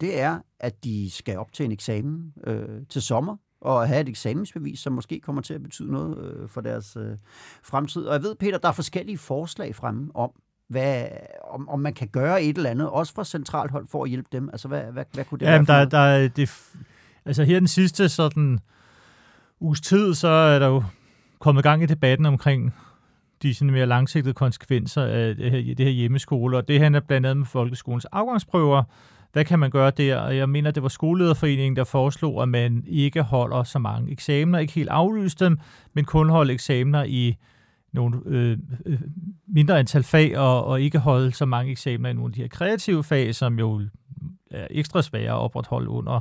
det 0.00 0.20
er, 0.20 0.38
at 0.60 0.84
de 0.84 1.10
skal 1.10 1.38
op 1.38 1.52
til 1.52 1.64
en 1.64 1.72
eksamen 1.72 2.32
øh, 2.46 2.86
til 2.88 3.02
sommer, 3.02 3.36
og 3.60 3.88
have 3.88 4.00
et 4.00 4.08
eksamensbevis, 4.08 4.80
som 4.80 4.92
måske 4.92 5.20
kommer 5.20 5.42
til 5.42 5.54
at 5.54 5.62
betyde 5.62 5.92
noget 5.92 6.18
øh, 6.18 6.48
for 6.48 6.60
deres 6.60 6.96
øh, 6.96 7.16
fremtid. 7.62 8.04
Og 8.04 8.14
jeg 8.14 8.22
ved, 8.22 8.34
Peter, 8.34 8.58
der 8.58 8.68
er 8.68 8.72
forskellige 8.72 9.18
forslag 9.18 9.74
fremme 9.74 10.10
om, 10.14 10.30
hvad, 10.68 11.06
om, 11.50 11.68
om 11.68 11.80
man 11.80 11.94
kan 11.94 12.08
gøre 12.08 12.42
et 12.42 12.56
eller 12.56 12.70
andet, 12.70 12.90
også 12.90 13.14
fra 13.14 13.24
centralt 13.24 13.70
hold, 13.70 13.86
for 13.86 14.04
at 14.04 14.10
hjælpe 14.10 14.28
dem. 14.32 14.48
Altså, 14.48 14.68
hvad, 14.68 14.82
hvad, 14.82 15.04
hvad 15.12 15.24
kunne 15.24 15.38
det 15.38 15.46
Jamen, 15.46 15.68
være 15.68 15.80
der, 15.80 15.88
der 15.88 15.98
er 15.98 16.28
det, 16.28 16.50
altså 17.24 17.44
her 17.44 17.58
den 17.58 17.68
sidste 17.68 18.08
sådan 18.08 18.58
uges 19.60 19.80
tid, 19.80 20.14
så 20.14 20.28
er 20.28 20.58
der 20.58 20.66
jo 20.66 20.82
kommet 21.38 21.64
gang 21.64 21.82
i 21.82 21.86
debatten 21.86 22.26
omkring 22.26 22.74
de 23.42 23.54
sådan 23.54 23.72
mere 23.72 23.86
langsigtede 23.86 24.34
konsekvenser 24.34 25.02
af 25.02 25.36
det 25.36 25.50
her, 25.50 25.74
det 25.74 25.86
her 25.86 25.92
hjemmeskole, 25.92 26.56
og 26.56 26.68
det 26.68 26.80
handler 26.80 27.00
blandt 27.00 27.26
andet 27.26 27.36
med 27.36 27.46
folkeskolens 27.46 28.04
afgangsprøver. 28.04 28.82
Hvad 29.32 29.44
kan 29.44 29.58
man 29.58 29.70
gøre 29.70 29.90
der? 29.90 30.16
Og 30.16 30.36
jeg 30.36 30.48
mener, 30.48 30.70
det 30.70 30.82
var 30.82 30.88
skolelederforeningen, 30.88 31.76
der 31.76 31.84
foreslog, 31.84 32.42
at 32.42 32.48
man 32.48 32.84
ikke 32.86 33.22
holder 33.22 33.62
så 33.62 33.78
mange 33.78 34.12
eksamener, 34.12 34.58
ikke 34.58 34.72
helt 34.72 34.88
aflyse 34.88 35.36
dem, 35.38 35.58
men 35.94 36.04
kun 36.04 36.28
holde 36.28 36.52
eksamener 36.52 37.04
i 37.04 37.36
nogle 37.92 38.20
øh, 38.26 38.58
øh, 38.86 39.00
mindre 39.46 39.78
antal 39.78 40.02
fag, 40.02 40.38
og, 40.38 40.64
og 40.64 40.80
ikke 40.80 40.98
holde 40.98 41.32
så 41.32 41.46
mange 41.46 41.70
eksamener 41.70 42.10
i 42.10 42.12
nogle 42.12 42.30
af 42.30 42.32
de 42.32 42.40
her 42.40 42.48
kreative 42.48 43.04
fag, 43.04 43.34
som 43.34 43.58
jo 43.58 43.82
er 44.50 44.66
ekstra 44.70 45.02
svære 45.02 45.32
at 45.32 45.38
opretholde 45.38 45.88
under 45.88 46.20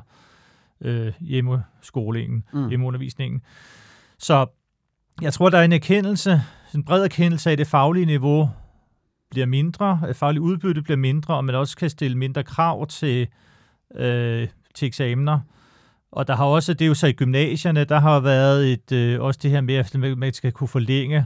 øh, 0.82 1.14
hjemmeskolingen, 1.20 2.44
mm. 2.54 2.70
hjemmeundervisningen. 2.70 3.42
Så 4.18 4.46
jeg 5.22 5.34
tror, 5.34 5.50
der 5.50 5.58
er 5.58 5.64
en 5.64 5.74
erkendelse 5.74 6.42
en 6.76 6.84
bred 6.84 7.04
erkendelse 7.04 7.50
af, 7.50 7.52
at 7.52 7.58
det 7.58 7.68
faglige 7.68 8.06
niveau 8.06 8.50
bliver 9.30 9.46
mindre, 9.46 10.02
at 10.08 10.16
faglig 10.16 10.42
udbytte 10.42 10.82
bliver 10.82 10.98
mindre, 10.98 11.36
og 11.36 11.46
man 11.46 11.56
også 11.56 11.78
kan 11.78 11.89
stille 11.89 12.18
mindre 12.18 12.44
krav 12.44 12.88
til, 12.88 13.28
øh, 13.96 14.48
til 14.76 14.86
eksamener. 14.86 15.39
Og 16.12 16.28
der 16.28 16.36
har 16.36 16.46
også, 16.46 16.74
det 16.74 16.82
er 16.82 16.88
jo 16.88 16.94
så 16.94 17.08
i 17.08 17.12
gymnasierne, 17.12 17.84
der 17.84 18.00
har 18.00 18.20
været 18.20 18.74
et, 18.74 18.91
øh, 18.91 19.22
også 19.22 19.39
det 19.44 19.52
her 19.52 19.62
med, 19.62 19.76
at 19.76 20.18
man 20.18 20.34
skal 20.34 20.52
kunne 20.52 20.68
forlænge, 20.68 21.26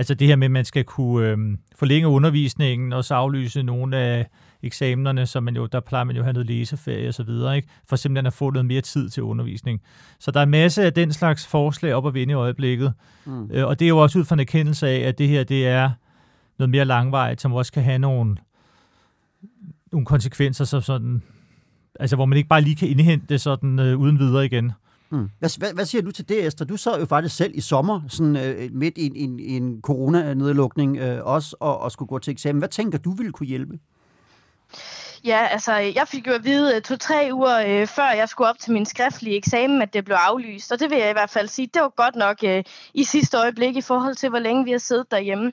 altså 0.00 0.14
det 0.14 0.26
her 0.26 0.36
med, 0.36 0.44
at 0.44 0.50
man 0.50 0.64
skal 0.64 0.84
kunne 0.84 1.28
øh, 1.28 1.38
forlænge 1.76 2.08
undervisningen, 2.08 2.92
og 2.92 3.04
så 3.04 3.14
aflyse 3.14 3.62
nogle 3.62 3.96
af 3.96 4.26
eksamenerne, 4.62 5.26
så 5.26 5.40
man 5.40 5.56
jo, 5.56 5.66
der 5.66 5.80
plejer 5.80 6.04
man 6.04 6.16
jo 6.16 6.20
at 6.20 6.24
have 6.24 6.32
noget 6.32 6.46
læseferie 6.46 7.08
og 7.08 7.14
så 7.14 7.22
videre, 7.22 7.56
ikke? 7.56 7.68
for 7.88 7.96
simpelthen 7.96 8.26
at 8.26 8.32
få 8.32 8.50
noget 8.50 8.66
mere 8.66 8.80
tid 8.80 9.08
til 9.08 9.22
undervisning. 9.22 9.80
Så 10.18 10.30
der 10.30 10.40
er 10.40 10.44
en 10.44 10.50
masse 10.50 10.84
af 10.84 10.92
den 10.92 11.12
slags 11.12 11.46
forslag 11.46 11.94
op 11.94 12.06
at 12.06 12.14
vinde 12.14 12.32
i 12.32 12.34
øjeblikket, 12.34 12.92
mm. 13.24 13.50
øh, 13.52 13.66
og 13.66 13.78
det 13.78 13.84
er 13.84 13.88
jo 13.88 13.98
også 13.98 14.18
ud 14.18 14.24
fra 14.24 14.34
en 14.34 14.40
erkendelse 14.40 14.88
af, 14.88 14.98
at 14.98 15.18
det 15.18 15.28
her 15.28 15.44
det 15.44 15.66
er 15.66 15.90
noget 16.58 16.70
mere 16.70 16.84
langvejt, 16.84 17.40
som 17.40 17.52
også 17.52 17.72
kan 17.72 17.82
have 17.82 17.98
nogle, 17.98 18.36
nogle 19.92 20.06
konsekvenser, 20.06 20.64
så 20.64 20.80
sådan, 20.80 21.22
altså 22.00 22.16
hvor 22.16 22.26
man 22.26 22.36
ikke 22.38 22.48
bare 22.48 22.60
lige 22.60 22.76
kan 22.76 22.88
indhente 22.88 23.26
det 23.28 23.40
sådan 23.40 23.78
øh, 23.78 23.98
uden 23.98 24.18
videre 24.18 24.44
igen. 24.44 24.72
Mm. 25.10 25.28
Hvad, 25.38 25.58
hvad, 25.58 25.72
hvad 25.74 25.84
siger 25.84 26.02
du 26.02 26.10
til 26.10 26.28
det, 26.28 26.46
Esther? 26.46 26.66
Du 26.66 26.76
så 26.76 26.98
jo 26.98 27.04
faktisk 27.04 27.36
selv 27.36 27.52
i 27.54 27.60
sommer, 27.60 28.00
sådan, 28.08 28.36
øh, 28.36 28.64
øh 28.64 28.70
midt 28.72 28.98
i, 28.98 29.06
i, 29.06 29.36
i 29.38 29.56
en 29.56 29.80
coronanedlukning, 29.82 30.96
øh, 30.96 31.24
også 31.24 31.56
og, 31.60 31.78
og 31.78 31.92
skulle 31.92 32.08
gå 32.08 32.18
til 32.18 32.30
eksamen. 32.30 32.58
Hvad 32.58 32.68
tænker 32.68 32.98
du 32.98 33.10
ville 33.10 33.32
kunne 33.32 33.46
hjælpe? 33.46 33.78
Ja, 35.24 35.46
altså, 35.50 35.72
jeg 35.72 36.08
fik 36.08 36.26
jo 36.26 36.32
at 36.32 36.44
vide 36.44 36.76
øh, 36.76 36.82
to-tre 36.82 37.28
uger 37.32 37.58
øh, 37.66 37.86
før 37.86 38.10
jeg 38.10 38.28
skulle 38.28 38.50
op 38.50 38.58
til 38.58 38.72
min 38.72 38.86
skriftlige 38.86 39.36
eksamen, 39.36 39.82
at 39.82 39.94
det 39.94 40.04
blev 40.04 40.16
aflyst. 40.16 40.72
Og 40.72 40.80
det 40.80 40.90
vil 40.90 40.98
jeg 40.98 41.10
i 41.10 41.12
hvert 41.12 41.30
fald 41.30 41.48
sige, 41.48 41.70
det 41.74 41.82
var 41.82 41.88
godt 41.88 42.16
nok 42.16 42.38
øh, 42.44 42.64
i 42.94 43.04
sidste 43.04 43.36
øjeblik 43.36 43.76
i 43.76 43.80
forhold 43.80 44.14
til, 44.14 44.28
hvor 44.28 44.38
længe 44.38 44.64
vi 44.64 44.70
har 44.70 44.78
siddet 44.78 45.10
derhjemme. 45.10 45.52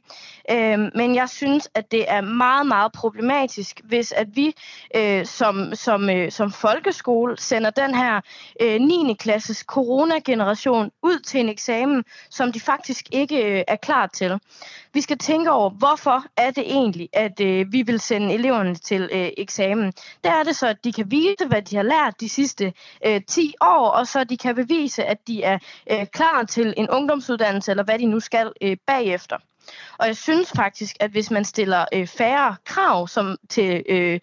Øh, 0.51 0.79
men 0.95 1.15
jeg 1.15 1.29
synes, 1.29 1.69
at 1.73 1.91
det 1.91 2.11
er 2.11 2.21
meget, 2.21 2.67
meget 2.67 2.91
problematisk, 2.91 3.81
hvis 3.83 4.11
at 4.11 4.27
vi 4.35 4.53
øh, 4.95 5.25
som, 5.25 5.75
som, 5.75 6.09
øh, 6.09 6.31
som 6.31 6.51
folkeskole 6.51 7.37
sender 7.39 7.69
den 7.69 7.95
her 7.95 8.21
øh, 8.61 8.81
9. 8.81 9.15
klasses 9.19 9.57
coronageneration 9.57 10.91
ud 11.03 11.19
til 11.19 11.39
en 11.39 11.49
eksamen, 11.49 12.03
som 12.29 12.51
de 12.51 12.59
faktisk 12.59 13.05
ikke 13.11 13.57
øh, 13.57 13.63
er 13.67 13.75
klar 13.75 14.07
til. 14.07 14.39
Vi 14.93 15.01
skal 15.01 15.17
tænke 15.17 15.51
over, 15.51 15.69
hvorfor 15.69 16.23
er 16.37 16.51
det 16.51 16.63
egentlig, 16.71 17.09
at 17.13 17.39
øh, 17.39 17.71
vi 17.71 17.81
vil 17.81 17.99
sende 17.99 18.33
eleverne 18.33 18.75
til 18.75 19.09
øh, 19.11 19.29
eksamen. 19.37 19.56
Der 20.23 20.31
er 20.31 20.43
det 20.43 20.55
så, 20.55 20.67
at 20.67 20.83
de 20.83 20.93
kan 20.93 21.11
vise, 21.11 21.47
hvad 21.47 21.61
de 21.61 21.75
har 21.75 21.83
lært 21.83 22.13
de 22.19 22.29
sidste 22.29 22.73
øh, 23.05 23.21
10 23.27 23.53
år, 23.61 23.89
og 23.89 24.07
så 24.07 24.23
de 24.23 24.37
kan 24.37 24.55
bevise, 24.55 25.05
at 25.05 25.27
de 25.27 25.43
er 25.43 25.59
øh, 25.91 26.05
klar 26.05 26.43
til 26.43 26.73
en 26.77 26.89
ungdomsuddannelse, 26.89 27.71
eller 27.71 27.83
hvad 27.83 27.99
de 27.99 28.05
nu 28.05 28.19
skal 28.19 28.51
øh, 28.61 28.77
bagefter. 28.87 29.37
Og 29.97 30.07
jeg 30.07 30.17
synes 30.17 30.51
faktisk, 30.55 30.95
at 30.99 31.11
hvis 31.11 31.31
man 31.31 31.45
stiller 31.45 31.85
øh, 31.93 32.07
færre 32.07 32.55
krav 32.65 33.07
som 33.07 33.37
til, 33.49 33.83
øh, 33.89 34.19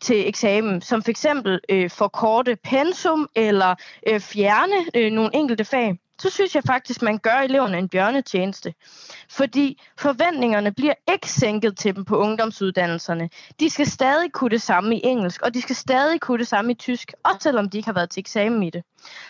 til 0.00 0.28
eksamen, 0.28 0.80
som 0.82 1.02
for 1.02 1.10
eksempel 1.10 1.60
øh, 1.68 1.90
forkorte 1.90 2.56
pensum 2.56 3.28
eller 3.34 3.74
øh, 4.06 4.20
fjerne 4.20 4.76
øh, 4.94 5.12
nogle 5.12 5.30
enkelte 5.34 5.64
fag, 5.64 5.98
så 6.18 6.30
synes 6.30 6.54
jeg 6.54 6.62
faktisk, 6.66 7.02
man 7.02 7.18
gør 7.18 7.36
eleverne 7.36 7.78
en 7.78 7.88
bjørnetjeneste. 7.88 8.74
Fordi 9.30 9.82
forventningerne 9.98 10.72
bliver 10.72 10.94
ikke 11.12 11.30
sænket 11.30 11.76
til 11.76 11.96
dem 11.96 12.04
på 12.04 12.16
ungdomsuddannelserne. 12.16 13.30
De 13.60 13.70
skal 13.70 13.86
stadig 13.86 14.32
kunne 14.32 14.50
det 14.50 14.62
samme 14.62 14.96
i 14.96 15.00
engelsk, 15.04 15.42
og 15.42 15.54
de 15.54 15.62
skal 15.62 15.76
stadig 15.76 16.20
kunne 16.20 16.38
det 16.38 16.48
samme 16.48 16.72
i 16.72 16.74
tysk, 16.74 17.12
også 17.24 17.38
selvom 17.40 17.70
de 17.70 17.76
ikke 17.78 17.88
har 17.88 17.94
været 17.94 18.10
til 18.10 18.20
eksamen 18.20 18.62
i 18.62 18.70
det. 18.70 18.82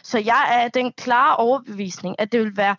Så 0.02 0.18
jeg 0.18 0.46
er 0.50 0.62
af 0.62 0.72
den 0.72 0.92
klare 0.92 1.36
overbevisning, 1.36 2.16
at 2.18 2.32
det 2.32 2.40
vil 2.40 2.56
være 2.56 2.76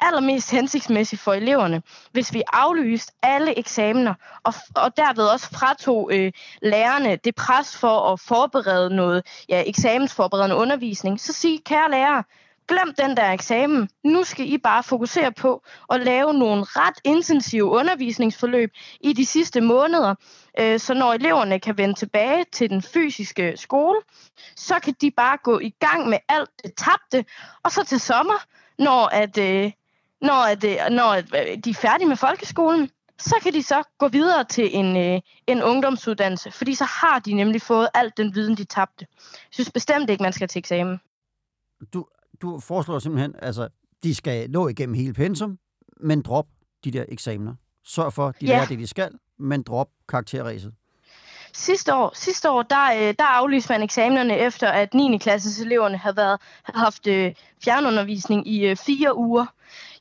allermest 0.00 0.50
hensigtsmæssigt 0.50 1.22
for 1.22 1.32
eleverne, 1.32 1.82
hvis 2.12 2.34
vi 2.34 2.42
aflyste 2.52 3.12
alle 3.22 3.58
eksamener, 3.58 4.14
og, 4.44 4.54
og 4.74 4.96
derved 4.96 5.24
også 5.24 5.50
fratog 5.50 6.10
øh, 6.12 6.32
lærerne 6.62 7.16
det 7.16 7.34
pres 7.34 7.76
for 7.76 8.12
at 8.12 8.20
forberede 8.20 8.96
noget 8.96 9.26
ja, 9.48 9.62
eksamensforberedende 9.66 10.56
undervisning, 10.56 11.20
så 11.20 11.32
sig, 11.32 11.60
kære 11.64 11.90
lærere, 11.90 12.24
glem 12.70 12.94
den 12.94 13.16
der 13.16 13.30
eksamen. 13.30 13.88
Nu 14.04 14.24
skal 14.24 14.52
I 14.52 14.58
bare 14.58 14.82
fokusere 14.82 15.32
på 15.32 15.62
at 15.90 16.00
lave 16.00 16.34
nogle 16.34 16.64
ret 16.64 16.98
intensive 17.04 17.64
undervisningsforløb 17.64 18.70
i 19.00 19.12
de 19.12 19.26
sidste 19.26 19.60
måneder, 19.60 20.14
øh, 20.58 20.80
så 20.80 20.94
når 20.94 21.12
eleverne 21.12 21.60
kan 21.60 21.78
vende 21.78 21.94
tilbage 21.94 22.44
til 22.52 22.70
den 22.70 22.82
fysiske 22.82 23.56
skole, 23.56 23.98
så 24.56 24.74
kan 24.82 24.94
de 25.00 25.10
bare 25.10 25.38
gå 25.44 25.58
i 25.58 25.74
gang 25.80 26.08
med 26.08 26.18
alt 26.28 26.50
det 26.62 26.72
tabte, 26.76 27.24
og 27.62 27.70
så 27.72 27.84
til 27.84 28.00
sommer, 28.00 28.46
når, 28.78 29.06
at, 29.06 29.38
øh, 29.38 29.72
når, 30.20 30.42
at, 30.52 30.64
øh, 30.64 30.76
når 30.90 31.12
at, 31.12 31.24
øh, 31.34 31.58
de 31.64 31.70
er 31.70 31.74
færdige 31.74 32.08
med 32.08 32.16
folkeskolen, 32.16 32.90
så 33.18 33.34
kan 33.42 33.52
de 33.52 33.62
så 33.62 33.82
gå 33.98 34.08
videre 34.08 34.44
til 34.44 34.76
en, 34.76 34.96
øh, 34.96 35.20
en 35.46 35.62
ungdomsuddannelse, 35.62 36.50
fordi 36.50 36.74
så 36.74 36.84
har 36.84 37.18
de 37.18 37.32
nemlig 37.32 37.62
fået 37.62 37.88
alt 37.94 38.16
den 38.16 38.34
viden, 38.34 38.56
de 38.56 38.64
tabte. 38.64 39.06
Jeg 39.22 39.50
synes 39.50 39.70
bestemt 39.70 40.10
ikke, 40.10 40.22
man 40.22 40.32
skal 40.32 40.48
til 40.48 40.58
eksamen. 40.58 41.00
Du, 41.92 42.06
du 42.42 42.60
foreslår 42.60 42.98
simpelthen, 42.98 43.34
altså, 43.42 43.68
de 44.02 44.14
skal 44.14 44.50
nå 44.50 44.68
igennem 44.68 44.94
hele 44.94 45.12
pensum, 45.14 45.58
men 46.00 46.22
drop 46.22 46.46
de 46.84 46.90
der 46.90 47.04
eksamener. 47.08 47.54
Sørg 47.84 48.12
for, 48.12 48.26
at 48.28 48.34
de 48.40 48.46
Ja. 48.46 48.52
lærer 48.52 48.66
det, 48.66 48.78
de 48.78 48.86
skal, 48.86 49.10
men 49.38 49.62
drop 49.62 49.88
karakterræset. 50.08 50.72
Sidste 51.54 51.94
år, 51.94 52.10
sidste 52.14 52.50
år 52.50 52.62
der, 52.62 52.92
øh, 52.92 53.14
der 53.18 53.24
aflyste 53.24 53.72
man 53.72 53.82
eksamenerne 53.82 54.38
efter, 54.38 54.68
at 54.68 54.94
9. 54.94 55.18
klasses 55.18 55.60
eleverne 55.60 55.96
havde, 55.96 56.16
været, 56.16 56.40
havde 56.62 56.78
haft 56.78 57.06
øh, 57.06 57.34
fjernundervisning 57.64 58.48
i 58.48 58.66
øh, 58.66 58.76
fire 58.76 59.16
uger. 59.16 59.46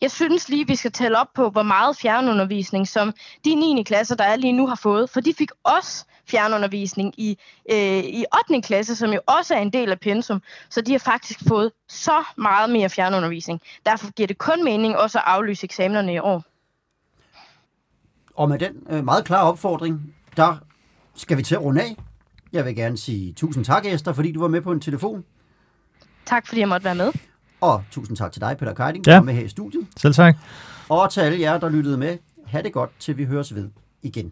Jeg 0.01 0.11
synes 0.11 0.49
lige, 0.49 0.67
vi 0.67 0.75
skal 0.75 0.91
tælle 0.91 1.19
op 1.19 1.27
på, 1.35 1.49
hvor 1.49 1.63
meget 1.63 1.97
fjernundervisning, 1.97 2.87
som 2.87 3.13
de 3.45 3.55
9. 3.55 3.83
klasser, 3.83 4.15
der 4.15 4.23
er 4.23 4.35
lige 4.35 4.53
nu, 4.53 4.67
har 4.67 4.75
fået. 4.75 5.09
For 5.09 5.19
de 5.19 5.33
fik 5.37 5.51
også 5.63 6.05
fjernundervisning 6.27 7.13
i, 7.17 7.37
øh, 7.71 8.03
i 8.03 8.25
8. 8.49 8.61
klasse, 8.61 8.95
som 8.95 9.13
jo 9.13 9.21
også 9.27 9.55
er 9.55 9.59
en 9.59 9.73
del 9.73 9.91
af 9.91 9.99
pensum. 9.99 10.41
Så 10.69 10.81
de 10.81 10.91
har 10.91 10.99
faktisk 10.99 11.39
fået 11.47 11.71
så 11.87 12.23
meget 12.37 12.69
mere 12.69 12.89
fjernundervisning. 12.89 13.61
Derfor 13.85 14.11
giver 14.11 14.27
det 14.27 14.37
kun 14.37 14.63
mening 14.63 14.97
også 14.97 15.17
at 15.17 15.23
aflyse 15.27 15.63
eksamenerne 15.63 16.13
i 16.13 16.19
år. 16.19 16.43
Og 18.35 18.49
med 18.49 18.59
den 18.59 18.71
øh, 18.89 19.05
meget 19.05 19.25
klare 19.25 19.43
opfordring, 19.43 20.15
der 20.37 20.57
skal 21.15 21.37
vi 21.37 21.43
til 21.43 21.55
at 21.55 21.61
runde 21.61 21.81
af. 21.81 21.95
Jeg 22.53 22.65
vil 22.65 22.75
gerne 22.75 22.97
sige 22.97 23.33
tusind 23.33 23.65
tak, 23.65 23.85
Esther, 23.85 24.13
fordi 24.13 24.31
du 24.31 24.39
var 24.39 24.47
med 24.47 24.61
på 24.61 24.71
en 24.71 24.81
telefon. 24.81 25.25
Tak 26.25 26.47
fordi 26.47 26.59
jeg 26.61 26.69
måtte 26.69 26.85
være 26.85 26.95
med. 26.95 27.11
Og 27.61 27.83
tusind 27.91 28.17
tak 28.17 28.31
til 28.31 28.41
dig, 28.41 28.57
Peter 28.57 28.73
Keiding, 28.73 29.07
ja. 29.07 29.17
for 29.17 29.23
med 29.23 29.33
her 29.33 29.43
i 29.45 29.49
studiet. 29.49 29.87
Selv 29.97 30.13
tak. 30.13 30.35
Og 30.89 31.11
til 31.11 31.21
alle 31.21 31.39
jer, 31.39 31.57
der 31.57 31.69
lyttede 31.69 31.97
med. 31.97 32.17
Ha' 32.47 32.61
det 32.61 32.73
godt, 32.73 32.89
til 32.99 33.17
vi 33.17 33.25
høres 33.25 33.55
ved 33.55 33.69
igen. 34.01 34.31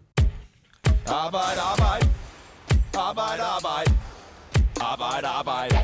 Arbejde, 1.06 1.60
arbejde. 1.72 2.08
Arbejde, 2.98 3.42
arbejde. 3.42 3.94
Arbejde, 4.80 5.26
arbejde. 5.26 5.76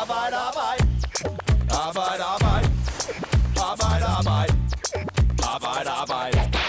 Arbejde, 0.00 0.36
arbejde. 0.48 0.82
Arbejde, 1.70 2.24
arbejde. 2.34 2.68
Arbejde, 3.70 4.04
arbejde. 4.04 4.54
Arbejde, 5.42 5.90
arbejde. 5.90 6.61